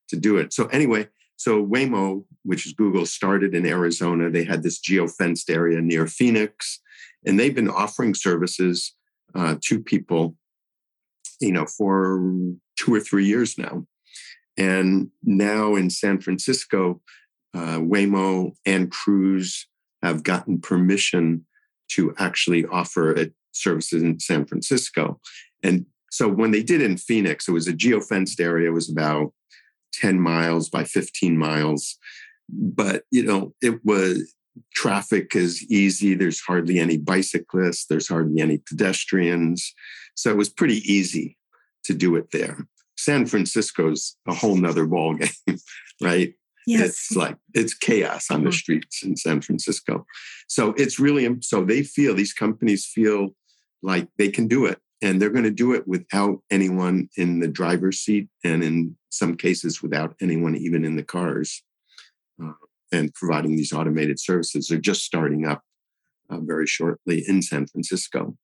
to 0.09 0.17
do 0.17 0.39
it. 0.39 0.53
So 0.53 0.67
anyway, 0.67 1.09
so 1.37 1.65
Waymo, 1.65 2.25
which 2.43 2.67
is 2.67 2.73
Google, 2.73 3.07
started 3.07 3.55
in 3.55 3.67
Arizona. 3.67 4.31
They 4.31 4.45
had 4.45 4.63
this 4.63 4.81
geofenced 4.81 5.49
area 5.49 5.81
near 5.81 6.07
Phoenix, 6.07 6.81
and 7.25 7.39
they've 7.39 7.55
been 7.55 7.71
offering 7.71 8.15
services 8.15 8.95
uh, 9.35 9.57
to 9.65 9.81
people, 9.81 10.37
you 11.41 11.53
know, 11.53 11.67
for 11.67 12.21
two 12.79 12.95
or 12.95 13.01
three 13.01 13.27
years 13.27 13.57
now. 13.57 13.87
And 14.57 15.11
now 15.23 15.77
in 15.77 15.89
San 15.89 16.21
Francisco, 16.21 17.01
uh, 17.55 17.79
Waymo 17.79 18.53
and 18.67 18.91
Cruise 18.91 19.67
have 20.03 20.23
gotten 20.23 20.61
permission 20.61 21.47
to 21.93 22.15
actually 22.19 22.67
offer 22.67 23.13
it 23.13 23.33
services 23.53 24.03
in 24.03 24.21
San 24.21 24.47
Francisco. 24.47 25.21
And 25.63 25.87
so 26.11 26.29
when 26.29 26.51
they 26.51 26.63
did 26.63 26.83
in 26.83 26.97
Phoenix, 26.97 27.49
it 27.49 27.53
was 27.53 27.69
a 27.69 27.73
geofenced 27.73 28.41
area. 28.41 28.69
It 28.69 28.75
was 28.75 28.91
about 28.91 29.33
10 29.95 30.21
miles 30.21 30.69
by 30.69 30.85
15 30.85 31.37
miles. 31.37 31.97
But, 32.49 33.05
you 33.11 33.25
know, 33.25 33.55
it 33.63 33.85
was 33.85 34.35
traffic 34.75 35.37
is 35.37 35.65
easy. 35.71 36.15
There's 36.15 36.41
hardly 36.41 36.79
any 36.79 36.99
bicyclists, 36.99 37.87
there's 37.87 38.09
hardly 38.09 38.41
any 38.41 38.59
pedestrians. 38.59 39.73
So 40.15 40.31
it 40.31 40.37
was 40.37 40.49
pretty 40.49 40.79
easy 40.93 41.39
to 41.85 41.95
do 41.95 42.17
it 42.17 42.31
there. 42.33 42.67
San 42.97 43.25
Francisco's 43.25 44.17
a 44.29 44.35
whole 44.35 44.57
nother 44.57 44.87
ballgame, 44.87 45.33
right? 46.03 46.35
Yes. 46.67 46.89
It's 46.89 47.17
like 47.17 47.37
it's 47.55 47.75
chaos 47.75 48.31
on 48.31 48.45
the 48.45 48.51
mm-hmm. 48.51 48.55
streets 48.55 49.03
in 49.03 49.17
San 49.17 49.41
Francisco. 49.41 50.07
So 50.47 50.75
it's 50.77 51.01
really 51.01 51.29
so 51.41 51.65
they 51.65 51.83
feel 51.83 52.15
these 52.15 52.35
companies 52.35 52.85
feel 52.85 53.31
like 53.83 54.09
they 54.19 54.29
can 54.29 54.47
do 54.47 54.67
it 54.67 54.79
and 55.03 55.21
they're 55.21 55.31
going 55.31 55.45
to 55.45 55.51
do 55.51 55.73
it 55.73 55.89
without 55.89 56.43
anyone 56.51 57.09
in 57.17 57.41
the 57.41 57.49
driver's 57.49 58.01
seat 58.01 58.29
and 58.45 58.63
in 58.63 58.97
some 59.11 59.37
cases 59.37 59.83
without 59.83 60.15
anyone 60.21 60.57
even 60.57 60.85
in 60.85 60.97
the 60.97 61.03
cars 61.03 61.63
uh, 62.43 62.53
and 62.93 63.15
providing 63.15 63.57
these 63.57 63.73
automated 63.73 64.21
services 64.21 64.69
they're 64.69 64.79
just 64.79 65.05
starting 65.05 65.47
up 65.47 65.63
uh, 66.31 66.39
very 66.41 66.67
shortly 66.67 67.25
in 67.27 67.43
san 67.43 67.67
francisco 67.67 68.37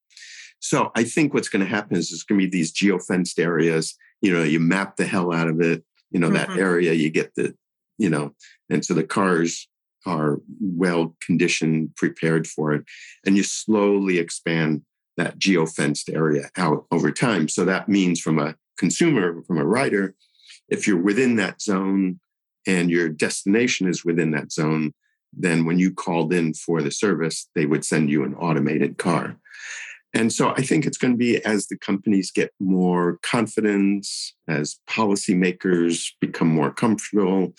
so 0.58 0.90
i 0.94 1.04
think 1.04 1.34
what's 1.34 1.48
going 1.48 1.64
to 1.64 1.70
happen 1.70 1.96
is 1.96 2.10
there's 2.10 2.24
going 2.24 2.40
to 2.40 2.46
be 2.46 2.50
these 2.50 2.72
geofenced 2.72 3.38
areas 3.38 3.94
you 4.20 4.32
know 4.32 4.42
you 4.42 4.60
map 4.60 4.96
the 4.96 5.06
hell 5.06 5.32
out 5.32 5.48
of 5.48 5.60
it 5.60 5.84
you 6.10 6.18
know 6.18 6.28
mm-hmm. 6.28 6.52
that 6.52 6.58
area 6.58 6.92
you 6.92 7.10
get 7.10 7.34
the 7.34 7.54
you 7.98 8.10
know 8.10 8.34
and 8.70 8.84
so 8.84 8.94
the 8.94 9.04
cars 9.04 9.68
are 10.04 10.38
well 10.60 11.16
conditioned 11.20 11.94
prepared 11.96 12.46
for 12.46 12.72
it 12.72 12.84
and 13.24 13.36
you 13.36 13.42
slowly 13.42 14.18
expand 14.18 14.82
that 15.16 15.38
geo-fenced 15.38 16.10
area 16.10 16.50
out 16.56 16.86
over 16.90 17.10
time. 17.10 17.48
So 17.48 17.64
that 17.64 17.88
means 17.88 18.20
from 18.20 18.38
a 18.38 18.54
consumer, 18.78 19.42
from 19.46 19.58
a 19.58 19.64
rider, 19.64 20.14
if 20.68 20.86
you're 20.86 21.00
within 21.00 21.36
that 21.36 21.62
zone 21.62 22.20
and 22.66 22.90
your 22.90 23.08
destination 23.08 23.88
is 23.88 24.04
within 24.04 24.32
that 24.32 24.52
zone, 24.52 24.92
then 25.32 25.64
when 25.64 25.78
you 25.78 25.92
called 25.92 26.32
in 26.32 26.54
for 26.54 26.82
the 26.82 26.90
service, 26.90 27.48
they 27.54 27.66
would 27.66 27.84
send 27.84 28.10
you 28.10 28.24
an 28.24 28.34
automated 28.34 28.98
car. 28.98 29.36
and 30.14 30.32
so 30.32 30.50
I 30.50 30.62
think 30.62 30.86
it's 30.86 30.98
going 30.98 31.12
to 31.12 31.18
be 31.18 31.44
as 31.44 31.66
the 31.66 31.76
companies 31.76 32.30
get 32.30 32.50
more 32.58 33.18
confidence, 33.22 34.34
as 34.48 34.78
policymakers 34.88 36.12
become 36.20 36.48
more 36.48 36.72
comfortable, 36.72 37.54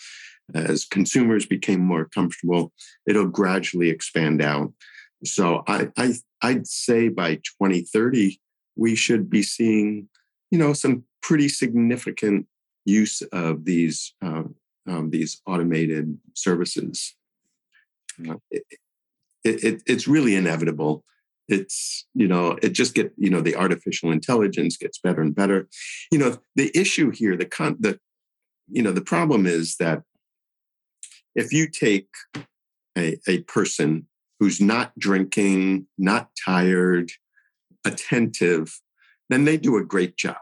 as 0.54 0.84
consumers 0.84 1.46
became 1.46 1.80
more 1.80 2.06
comfortable, 2.06 2.72
it'll 3.06 3.28
gradually 3.28 3.90
expand 3.90 4.42
out. 4.42 4.72
So 5.24 5.62
I, 5.66 5.88
I 5.96 6.14
I'd 6.42 6.66
say 6.66 7.08
by 7.08 7.36
2030 7.36 8.40
we 8.76 8.94
should 8.94 9.28
be 9.28 9.42
seeing, 9.42 10.08
you 10.50 10.58
know, 10.58 10.72
some 10.72 11.04
pretty 11.20 11.48
significant 11.48 12.46
use 12.84 13.22
of 13.32 13.64
these 13.64 14.14
uh, 14.24 14.44
um, 14.88 15.10
these 15.10 15.42
automated 15.46 16.18
services. 16.34 17.14
Uh, 18.28 18.36
it, 18.50 18.64
it, 19.44 19.82
it's 19.86 20.08
really 20.08 20.34
inevitable. 20.34 21.04
It's 21.48 22.06
you 22.14 22.28
know 22.28 22.58
it 22.62 22.70
just 22.70 22.94
get 22.94 23.12
you 23.16 23.30
know 23.30 23.40
the 23.40 23.56
artificial 23.56 24.10
intelligence 24.10 24.76
gets 24.76 24.98
better 24.98 25.20
and 25.20 25.34
better. 25.34 25.68
You 26.10 26.18
know 26.18 26.38
the 26.56 26.70
issue 26.74 27.10
here, 27.10 27.36
the 27.36 27.46
con 27.46 27.76
the 27.80 27.98
you 28.68 28.82
know 28.82 28.92
the 28.92 29.02
problem 29.02 29.46
is 29.46 29.76
that 29.76 30.02
if 31.34 31.52
you 31.52 31.68
take 31.68 32.08
a, 32.96 33.18
a 33.26 33.42
person 33.42 34.06
who's 34.38 34.60
not 34.60 34.96
drinking, 34.98 35.86
not 35.96 36.30
tired, 36.44 37.10
attentive, 37.84 38.80
then 39.28 39.44
they 39.44 39.56
do 39.56 39.76
a 39.76 39.84
great 39.84 40.16
job. 40.16 40.36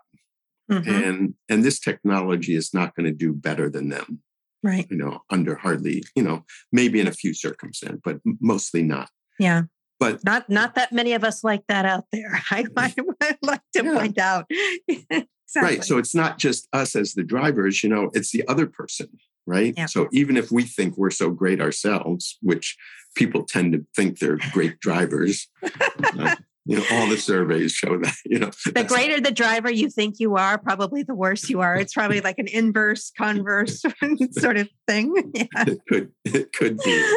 Mm-hmm. 0.71 0.91
And 0.91 1.35
and 1.49 1.65
this 1.65 1.79
technology 1.79 2.57
is 2.57 2.75
not 2.75 2.95
going 2.97 3.07
to 3.07 3.13
do 3.13 3.33
better 3.33 3.71
than 3.71 3.89
them. 3.89 4.21
Right. 4.63 4.87
You 4.91 4.97
know, 4.97 5.23
under 5.31 5.55
hardly, 5.55 6.03
you 6.17 6.23
know, 6.23 6.45
maybe 6.73 7.01
in 7.01 7.07
a 7.07 7.13
few 7.13 7.35
circumstances, 7.35 8.01
but 8.03 8.19
mostly 8.41 8.83
not. 8.83 9.09
Yeah. 9.39 9.63
But 10.01 10.25
not 10.25 10.51
not 10.51 10.75
that 10.75 10.93
many 10.93 11.13
of 11.13 11.23
us 11.23 11.45
like 11.45 11.65
that 11.69 11.85
out 11.85 12.05
there. 12.13 12.41
I, 12.51 12.67
I 12.77 12.93
like 13.43 13.63
to 13.75 13.85
yeah. 13.85 13.99
point 13.99 14.19
out. 14.19 14.51
exactly. 14.89 15.29
Right. 15.55 15.85
So 15.85 15.97
it's 15.97 16.15
not 16.15 16.39
just 16.39 16.67
us 16.73 16.97
as 16.97 17.15
the 17.15 17.23
drivers, 17.23 17.85
you 17.85 17.89
know, 17.89 18.11
it's 18.15 18.33
the 18.33 18.47
other 18.49 18.67
person, 18.67 19.07
right? 19.47 19.73
Yeah. 19.77 19.87
So 19.87 20.09
even 20.11 20.37
if 20.37 20.51
we 20.51 20.65
think 20.65 20.99
we're 20.99 21.13
so 21.13 21.31
great 21.31 21.61
ourselves, 21.61 22.37
which 22.43 22.77
people 23.17 23.43
tend 23.43 23.73
to 23.73 23.85
think 23.97 24.19
they're 24.19 24.39
great 24.53 24.79
drivers, 24.79 25.49
uh, 26.19 26.37
you 26.67 26.77
know 26.77 26.85
all 26.93 27.09
the 27.09 27.17
surveys 27.17 27.73
show 27.73 27.97
that 27.99 28.15
you 28.25 28.39
know 28.39 28.51
the 28.75 28.85
greater 28.85 29.21
the 29.21 29.31
driver 29.31 29.71
you 29.71 29.89
think 29.89 30.19
you 30.19 30.37
are 30.37 30.59
probably 30.59 31.03
the 31.03 31.15
worse 31.15 31.49
you 31.49 31.61
are. 31.61 31.77
It's 31.77 31.95
probably 31.95 32.21
like 32.21 32.39
an 32.39 32.49
inverse 32.49 33.13
converse 33.17 33.83
sort 34.33 34.59
of 34.59 34.69
thing. 34.87 35.15
Yeah. 35.35 35.65
it 35.67 35.81
could 35.89 36.13
it 36.25 36.53
could 36.53 36.79
be. 36.79 37.09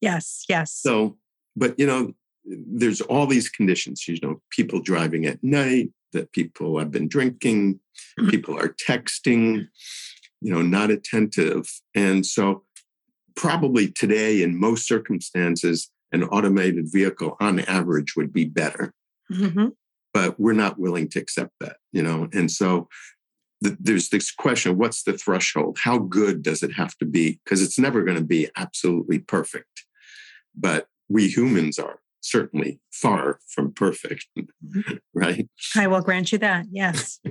Yes 0.00 0.44
yes. 0.48 0.72
So 0.72 1.16
but 1.56 1.78
you 1.78 1.86
know 1.86 2.12
there's 2.44 3.00
all 3.00 3.26
these 3.26 3.48
conditions 3.48 4.06
you 4.06 4.18
know 4.22 4.40
people 4.50 4.80
driving 4.80 5.26
at 5.26 5.42
night 5.42 5.90
that 6.12 6.32
people 6.32 6.78
have 6.78 6.92
been 6.92 7.08
drinking 7.08 7.80
mm-hmm. 8.18 8.30
people 8.30 8.56
are 8.56 8.68
texting 8.68 9.66
you 10.40 10.52
know 10.52 10.62
not 10.62 10.90
attentive. 10.90 11.68
And 11.94 12.24
so 12.24 12.62
probably 13.36 13.88
today 13.88 14.42
in 14.42 14.58
most 14.58 14.88
circumstances 14.88 15.90
an 16.12 16.24
automated 16.24 16.86
vehicle 16.90 17.36
on 17.40 17.60
average 17.60 18.16
would 18.16 18.32
be 18.32 18.44
better. 18.44 18.92
Mm-hmm. 19.30 19.68
But 20.14 20.40
we're 20.40 20.54
not 20.54 20.78
willing 20.78 21.08
to 21.10 21.18
accept 21.18 21.52
that, 21.60 21.76
you 21.92 22.02
know? 22.02 22.28
And 22.32 22.50
so 22.50 22.88
th- 23.62 23.76
there's 23.78 24.08
this 24.08 24.32
question 24.32 24.78
what's 24.78 25.02
the 25.02 25.12
threshold? 25.12 25.78
How 25.82 25.98
good 25.98 26.42
does 26.42 26.62
it 26.62 26.72
have 26.72 26.96
to 26.98 27.04
be? 27.04 27.40
Because 27.44 27.62
it's 27.62 27.78
never 27.78 28.02
going 28.02 28.16
to 28.16 28.24
be 28.24 28.48
absolutely 28.56 29.18
perfect. 29.18 29.84
But 30.54 30.86
we 31.08 31.28
humans 31.28 31.78
are 31.78 32.00
certainly 32.20 32.80
far 32.90 33.40
from 33.48 33.72
perfect, 33.72 34.26
mm-hmm. 34.38 34.94
right? 35.14 35.48
I 35.76 35.86
will 35.86 36.00
grant 36.00 36.32
you 36.32 36.38
that, 36.38 36.66
yes. 36.70 37.20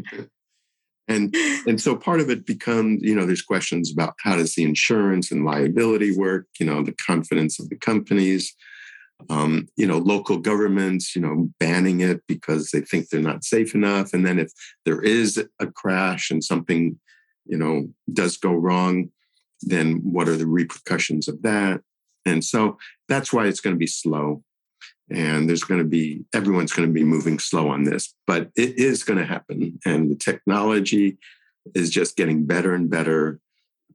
and 1.07 1.35
and 1.67 1.79
so 1.79 1.95
part 1.95 2.19
of 2.19 2.29
it 2.29 2.45
becomes 2.45 3.01
you 3.03 3.15
know 3.15 3.25
there's 3.25 3.41
questions 3.41 3.91
about 3.91 4.15
how 4.19 4.35
does 4.35 4.55
the 4.55 4.63
insurance 4.63 5.31
and 5.31 5.45
liability 5.45 6.15
work 6.17 6.47
you 6.59 6.65
know 6.65 6.83
the 6.83 6.95
confidence 7.05 7.59
of 7.59 7.69
the 7.69 7.77
companies. 7.77 8.55
Um, 9.29 9.69
you 9.77 9.87
know 9.87 9.99
local 9.99 10.37
governments 10.37 11.15
you 11.15 11.21
know 11.21 11.47
banning 11.57 12.01
it 12.01 12.21
because 12.27 12.71
they 12.71 12.81
think 12.81 13.07
they're 13.07 13.21
not 13.21 13.45
safe 13.45 13.73
enough. 13.73 14.13
And 14.13 14.25
then 14.25 14.39
if 14.39 14.51
there 14.83 15.01
is 15.01 15.41
a 15.61 15.67
crash 15.67 16.29
and 16.29 16.43
something 16.43 16.99
you 17.45 17.57
know 17.57 17.87
does 18.11 18.35
go 18.35 18.53
wrong 18.53 19.09
then 19.61 20.01
what 20.03 20.27
are 20.27 20.37
the 20.37 20.47
repercussions 20.47 21.27
of 21.27 21.41
that? 21.41 21.81
And 22.25 22.43
so 22.43 22.77
that's 23.07 23.31
why 23.31 23.47
it's 23.47 23.59
going 23.59 23.75
to 23.75 23.79
be 23.79 23.87
slow 23.87 24.43
and 25.09 25.47
there's 25.47 25.63
going 25.63 25.79
to 25.79 25.87
be 25.87 26.25
everyone's 26.33 26.73
going 26.73 26.87
to 26.87 26.93
be 26.93 27.03
moving 27.03 27.39
slow 27.39 27.69
on 27.69 27.83
this 27.83 28.13
but 28.25 28.49
it 28.55 28.77
is 28.77 29.03
going 29.03 29.19
to 29.19 29.25
happen 29.25 29.79
and 29.85 30.11
the 30.11 30.15
technology 30.15 31.17
is 31.73 31.89
just 31.89 32.15
getting 32.15 32.45
better 32.45 32.73
and 32.73 32.89
better 32.89 33.39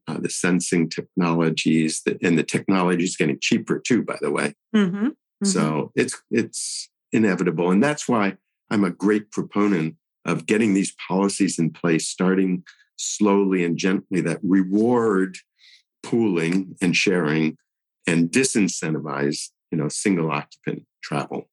uh, 0.06 0.18
the 0.18 0.30
sensing 0.30 0.88
technologies 0.88 2.02
the, 2.04 2.18
and 2.22 2.38
the 2.38 2.42
technology 2.42 3.04
is 3.04 3.16
getting 3.16 3.38
cheaper 3.40 3.78
too 3.78 4.02
by 4.02 4.16
the 4.20 4.30
way 4.30 4.54
mm-hmm. 4.74 5.06
Mm-hmm. 5.06 5.46
so 5.46 5.92
it's 5.94 6.20
it's 6.30 6.88
inevitable 7.12 7.70
and 7.70 7.82
that's 7.82 8.08
why 8.08 8.36
i'm 8.70 8.84
a 8.84 8.90
great 8.90 9.30
proponent 9.30 9.96
of 10.24 10.46
getting 10.46 10.74
these 10.74 10.94
policies 11.08 11.58
in 11.58 11.70
place 11.70 12.06
starting 12.06 12.62
slowly 12.96 13.64
and 13.64 13.78
gently 13.78 14.20
that 14.20 14.38
reward 14.42 15.38
pooling 16.02 16.76
and 16.80 16.94
sharing 16.94 17.56
and 18.06 18.30
disincentivize 18.30 19.48
you 19.70 19.78
know 19.78 19.88
single 19.88 20.30
occupant 20.30 20.84
travel. 21.02 21.48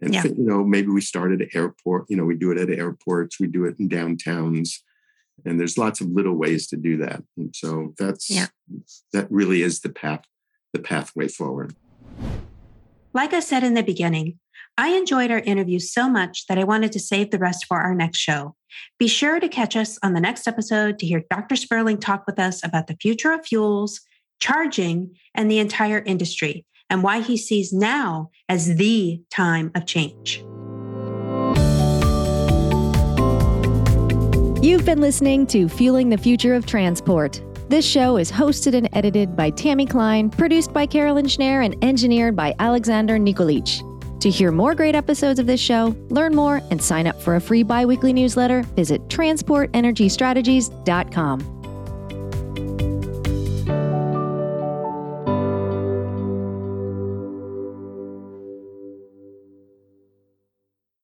And 0.00 0.14
yeah. 0.14 0.24
you 0.24 0.34
know, 0.36 0.64
maybe 0.64 0.88
we 0.88 1.00
start 1.00 1.32
at 1.32 1.40
an 1.40 1.48
airport. 1.54 2.06
You 2.08 2.16
know, 2.16 2.24
we 2.24 2.36
do 2.36 2.50
it 2.50 2.58
at 2.58 2.76
airports. 2.76 3.38
We 3.38 3.46
do 3.46 3.64
it 3.64 3.76
in 3.78 3.88
downtowns, 3.88 4.70
and 5.44 5.60
there's 5.60 5.78
lots 5.78 6.00
of 6.00 6.08
little 6.08 6.34
ways 6.34 6.66
to 6.68 6.76
do 6.76 6.96
that. 6.98 7.22
And 7.36 7.54
so 7.54 7.94
that's 7.98 8.28
yeah. 8.28 8.46
that 9.12 9.30
really 9.30 9.62
is 9.62 9.80
the 9.80 9.90
path, 9.90 10.24
the 10.72 10.80
pathway 10.80 11.28
forward. 11.28 11.76
Like 13.14 13.32
I 13.32 13.40
said 13.40 13.62
in 13.62 13.74
the 13.74 13.82
beginning, 13.82 14.38
I 14.76 14.88
enjoyed 14.88 15.30
our 15.30 15.38
interview 15.38 15.78
so 15.78 16.08
much 16.08 16.46
that 16.46 16.58
I 16.58 16.64
wanted 16.64 16.92
to 16.92 17.00
save 17.00 17.30
the 17.30 17.38
rest 17.38 17.66
for 17.66 17.78
our 17.78 17.94
next 17.94 18.18
show. 18.18 18.56
Be 18.98 19.06
sure 19.06 19.38
to 19.38 19.48
catch 19.48 19.76
us 19.76 19.98
on 20.02 20.14
the 20.14 20.20
next 20.20 20.48
episode 20.48 20.98
to 20.98 21.06
hear 21.06 21.24
Dr. 21.30 21.56
Sperling 21.56 21.98
talk 21.98 22.24
with 22.26 22.38
us 22.38 22.64
about 22.64 22.86
the 22.86 22.96
future 22.96 23.32
of 23.32 23.44
fuels, 23.44 24.00
charging, 24.40 25.14
and 25.34 25.50
the 25.50 25.58
entire 25.58 25.98
industry 25.98 26.64
and 26.92 27.02
why 27.02 27.20
he 27.20 27.36
sees 27.38 27.72
now 27.72 28.30
as 28.50 28.76
the 28.76 29.22
time 29.30 29.70
of 29.74 29.86
change. 29.86 30.44
You've 34.62 34.84
been 34.84 35.00
listening 35.00 35.46
to 35.48 35.68
Fueling 35.70 36.10
the 36.10 36.18
Future 36.18 36.54
of 36.54 36.66
Transport. 36.66 37.42
This 37.70 37.86
show 37.86 38.18
is 38.18 38.30
hosted 38.30 38.74
and 38.74 38.90
edited 38.92 39.34
by 39.34 39.48
Tammy 39.50 39.86
Klein, 39.86 40.28
produced 40.28 40.74
by 40.74 40.84
Carolyn 40.84 41.24
Schneer, 41.24 41.64
and 41.64 41.82
engineered 41.82 42.36
by 42.36 42.54
Alexander 42.58 43.18
Nikolic. 43.18 43.88
To 44.20 44.28
hear 44.28 44.52
more 44.52 44.74
great 44.74 44.94
episodes 44.94 45.40
of 45.40 45.46
this 45.46 45.60
show, 45.60 45.96
learn 46.10 46.34
more, 46.34 46.60
and 46.70 46.78
sign 46.80 47.06
up 47.06 47.20
for 47.22 47.36
a 47.36 47.40
free 47.40 47.62
biweekly 47.62 48.12
newsletter, 48.12 48.64
visit 48.74 49.00
transportenergystrategies.com. 49.08 51.61